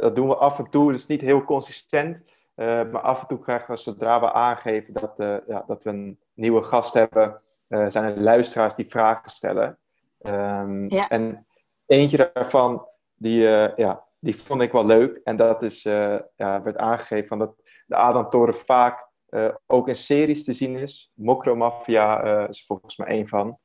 dat 0.00 0.16
doen 0.16 0.28
we 0.28 0.36
af 0.36 0.58
en 0.58 0.70
toe, 0.70 0.90
dat 0.90 1.00
is 1.00 1.06
niet 1.06 1.20
heel 1.20 1.44
consistent. 1.44 2.24
Uh, 2.56 2.66
maar 2.66 3.00
af 3.00 3.20
en 3.20 3.26
toe 3.26 3.38
krijgen 3.38 3.74
we, 3.74 3.80
zodra 3.80 4.20
we 4.20 4.32
aangeven 4.32 4.94
dat, 4.94 5.20
uh, 5.20 5.36
ja, 5.46 5.64
dat 5.66 5.82
we 5.82 5.90
een 5.90 6.18
nieuwe 6.34 6.62
gast 6.62 6.94
hebben, 6.94 7.40
zijn 7.68 8.04
er 8.04 8.20
luisteraars 8.20 8.74
die 8.74 8.88
vragen 8.88 9.28
stellen. 9.28 9.78
Um, 10.20 10.90
ja. 10.90 11.08
En 11.08 11.46
eentje 11.86 12.30
daarvan, 12.32 12.86
die, 13.14 13.40
ja, 13.76 14.04
die 14.18 14.36
vond 14.36 14.62
ik 14.62 14.72
wel 14.72 14.86
leuk. 14.86 15.20
En 15.24 15.36
dat 15.36 15.62
is, 15.62 15.82
ja, 15.82 16.62
werd 16.62 16.76
aangegeven 16.76 17.26
van 17.26 17.38
dat 17.38 17.54
de 17.86 17.96
Adam-toren 17.96 18.54
vaak 18.54 19.08
ook 19.66 19.88
in 19.88 19.96
series 19.96 20.44
te 20.44 20.52
zien 20.52 20.76
is. 20.76 21.12
Mokromafia 21.14 22.22
is 22.48 22.58
er 22.58 22.64
volgens 22.66 22.96
mij 22.96 23.06
één 23.08 23.28
van. 23.28 23.58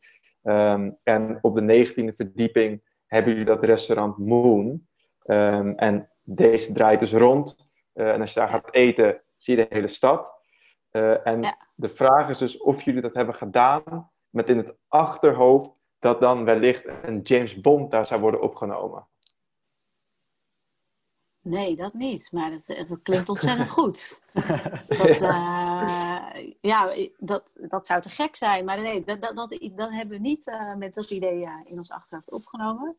Um, 0.44 0.96
en 1.04 1.40
op 1.42 1.56
de 1.56 1.86
19e 1.88 2.16
verdieping 2.16 2.82
hebben 3.06 3.32
jullie 3.32 3.48
dat 3.48 3.64
restaurant 3.64 4.18
Moon. 4.18 4.88
Um, 5.26 5.76
en 5.76 6.10
deze 6.24 6.74
draait 6.74 7.00
dus 7.00 7.14
rond. 7.14 7.67
Uh, 7.98 8.14
en 8.14 8.22
als 8.22 8.34
je 8.34 8.40
daar 8.40 8.50
gaat 8.50 8.74
eten, 8.74 9.22
zie 9.36 9.58
je 9.58 9.68
de 9.68 9.76
hele 9.76 9.88
stad. 9.88 10.36
Uh, 10.92 11.28
en 11.28 11.42
ja. 11.42 11.58
de 11.76 11.90
vraag 11.90 12.30
is 12.30 12.38
dus 12.38 12.58
of 12.58 12.82
jullie 12.82 13.02
dat 13.02 13.14
hebben 13.14 13.36
gedaan 13.36 14.12
met 14.30 14.50
in 14.50 14.58
het 14.58 14.76
achterhoofd 14.88 15.72
dat 16.00 16.20
dan 16.20 16.46
wellicht 16.46 16.86
een 17.02 17.22
James 17.22 17.62
Bond 17.62 17.92
daar 17.92 18.06
zou 18.06 18.22
worden 18.22 18.42
opgenomen. 18.42 19.08
Nee, 21.48 21.76
dat 21.76 21.94
niet. 21.94 22.32
Maar 22.32 22.52
het, 22.52 22.68
het 22.68 23.00
klinkt 23.04 23.30
ontzettend 23.30 23.70
goed. 23.80 24.22
Dat, 24.88 25.22
uh, 25.22 26.52
ja, 26.62 26.94
dat, 27.18 27.54
dat 27.56 27.88
zou 27.88 28.02
te 28.02 28.10
gek 28.10 28.36
zijn. 28.36 28.66
Maar 28.66 28.82
nee, 28.82 29.04
dat, 29.04 29.22
dat, 29.22 29.36
dat, 29.36 29.58
dat 29.76 29.90
hebben 29.90 30.18
we 30.18 30.22
niet 30.22 30.48
uh, 30.48 30.76
met 30.76 30.94
dat 30.94 31.10
idee 31.10 31.42
uh, 31.42 31.52
in 31.64 31.78
ons 31.78 31.92
achterhoofd 31.92 32.32
opgenomen. 32.32 32.96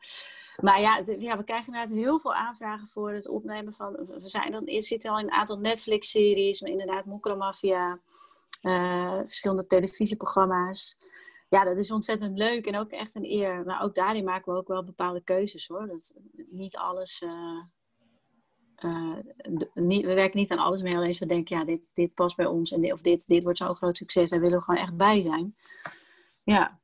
Maar 0.57 0.81
ja, 0.81 1.03
de, 1.03 1.21
ja, 1.21 1.37
we 1.37 1.45
krijgen 1.45 1.67
inderdaad 1.67 1.97
heel 1.97 2.19
veel 2.19 2.35
aanvragen 2.35 2.89
voor 2.89 3.13
het 3.13 3.29
opnemen 3.29 3.73
van... 3.73 3.93
We 3.93 4.29
zijn 4.29 4.53
dan, 4.53 4.67
er 4.67 4.83
zitten 4.83 5.11
al 5.11 5.19
in 5.19 5.25
een 5.25 5.33
aantal 5.33 5.59
Netflix-series, 5.59 6.61
maar 6.61 6.71
inderdaad 6.71 7.05
Mokromafia, 7.05 8.01
verschillende 9.25 9.67
televisieprogramma's. 9.67 10.99
Ja, 11.49 11.65
dat 11.65 11.79
is 11.79 11.91
ontzettend 11.91 12.39
leuk 12.39 12.67
en 12.67 12.79
ook 12.79 12.91
echt 12.91 13.15
een 13.15 13.31
eer. 13.31 13.65
Maar 13.65 13.83
ook 13.83 13.95
daarin 13.95 14.25
maken 14.25 14.53
we 14.53 14.59
ook 14.59 14.69
wel 14.69 14.85
bepaalde 14.85 15.21
keuzes 15.21 15.67
hoor. 15.67 15.87
Dat 15.87 16.19
niet 16.51 16.77
alles 16.77 17.23
uh, 18.85 19.17
niet, 19.75 20.05
we 20.05 20.15
werken 20.15 20.39
niet 20.39 20.51
aan 20.51 20.59
alles 20.59 20.83
meer. 20.83 20.97
Alleen 20.97 21.17
we 21.19 21.27
denken, 21.27 21.59
ja, 21.59 21.65
dit, 21.65 21.91
dit 21.95 22.15
past 22.15 22.37
bij 22.37 22.47
ons. 22.47 22.73
En 22.73 22.81
dit, 22.81 22.93
of 22.93 23.01
dit, 23.01 23.27
dit 23.27 23.43
wordt 23.43 23.59
zo'n 23.59 23.77
groot 23.77 23.97
succes. 23.97 24.31
Daar 24.31 24.41
willen 24.41 24.59
we 24.59 24.65
gewoon 24.65 24.81
echt 24.81 24.97
bij 24.97 25.23
zijn. 25.23 25.57
Ja. 26.43 26.79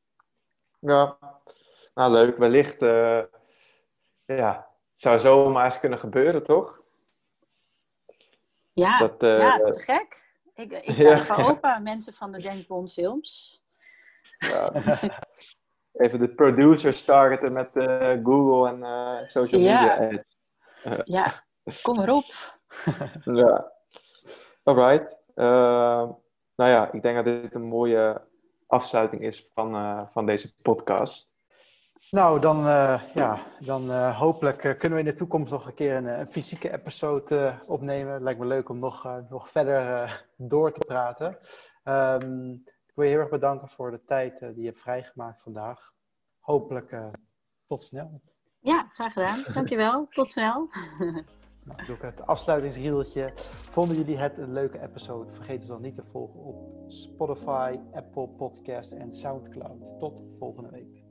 Ja, 0.79 1.19
nou 1.95 2.13
leuk. 2.13 2.37
Wellicht, 2.37 2.83
uh, 2.83 3.23
ja, 4.27 4.69
het 4.91 5.01
zou 5.01 5.19
zomaar 5.19 5.65
eens 5.65 5.81
kunnen 5.81 5.99
gebeuren, 5.99 6.43
toch? 6.43 6.83
Ja, 8.73 8.99
dat, 8.99 9.23
uh, 9.23 9.39
ja 9.39 9.59
te 9.59 9.81
gek. 9.81 10.33
Ik, 10.55 10.73
ik 10.73 10.97
ja. 10.97 11.37
open, 11.49 11.83
mensen 11.83 12.13
van 12.13 12.33
de 12.33 12.41
James 12.41 12.67
Bond 12.67 12.93
films. 12.93 13.63
Ja. 14.39 14.73
Even 15.93 16.19
de 16.19 16.29
producers 16.29 17.05
targeten 17.05 17.53
met 17.53 17.69
Google 18.23 18.69
en 18.69 19.29
social 19.29 19.61
media 19.61 19.97
ads. 19.97 20.37
ja, 21.05 21.44
Kom 21.83 22.01
erop. 22.01 22.25
ja. 23.43 23.73
Alright. 24.63 25.19
Uh, 25.35 25.45
nou 26.57 26.71
ja, 26.71 26.93
ik 26.93 27.03
denk 27.03 27.17
dat 27.17 27.25
dit 27.25 27.55
een 27.55 27.69
mooie 27.69 28.23
afsluiting 28.67 29.23
is 29.23 29.51
van, 29.55 29.75
uh, 29.75 30.03
van 30.11 30.27
deze 30.27 30.55
podcast. 30.63 31.33
Nou, 32.11 32.41
dan, 32.41 32.67
uh, 32.67 33.03
ja, 33.15 33.39
dan 33.61 34.11
hopelijk 34.11 34.59
kunnen 34.61 34.93
we 34.93 34.99
in 34.99 35.11
de 35.11 35.15
toekomst 35.15 35.53
nog 35.53 35.67
een 35.67 35.75
keer 35.75 35.97
een, 35.97 36.21
een 36.21 36.31
fysieke 36.31 36.73
episode 36.73 37.55
opnemen. 37.67 38.23
Lijkt 38.23 38.41
me 38.41 38.47
leuk 38.47 38.69
om 38.69 38.79
nog, 38.79 39.09
nog 39.29 39.51
verder 39.51 40.27
door 40.37 40.73
te 40.73 40.85
praten. 40.87 41.37
Um, 41.85 42.63
ik 42.65 42.95
wil 42.95 43.05
je 43.05 43.11
heel 43.11 43.21
erg 43.21 43.31
bedanken 43.31 43.69
voor 43.69 43.91
de 43.91 44.05
tijd 44.05 44.39
die 44.39 44.61
je 44.61 44.67
hebt 44.67 44.81
vrijgemaakt 44.81 45.43
vandaag. 45.43 45.93
Hopelijk 46.39 46.97
tot 47.67 47.83
snel. 47.83 48.21
Ja, 48.61 48.89
graag 48.93 49.13
gedaan. 49.13 49.45
Dankjewel. 49.55 50.07
Tot 50.11 50.31
snel. 50.31 50.69
Nou, 51.65 51.85
doe 51.87 51.97
ik 51.97 52.03
het 52.03 52.27
afsluitingsrieltje. 52.27 53.33
Vonden 53.71 53.97
jullie 53.97 54.17
het 54.17 54.39
een 54.39 54.53
leuke 54.53 54.81
episode? 54.81 55.31
Vergeet 55.31 55.59
het 55.59 55.69
dan 55.69 55.83
niet 55.83 55.95
te 55.95 56.05
volgen 56.05 56.41
op 56.41 56.85
Spotify, 56.89 57.79
Apple 57.93 58.29
Podcast 58.29 58.93
en 58.93 59.13
Soundcloud. 59.13 59.99
Tot 59.99 60.23
volgende 60.39 60.71
week. 60.71 61.04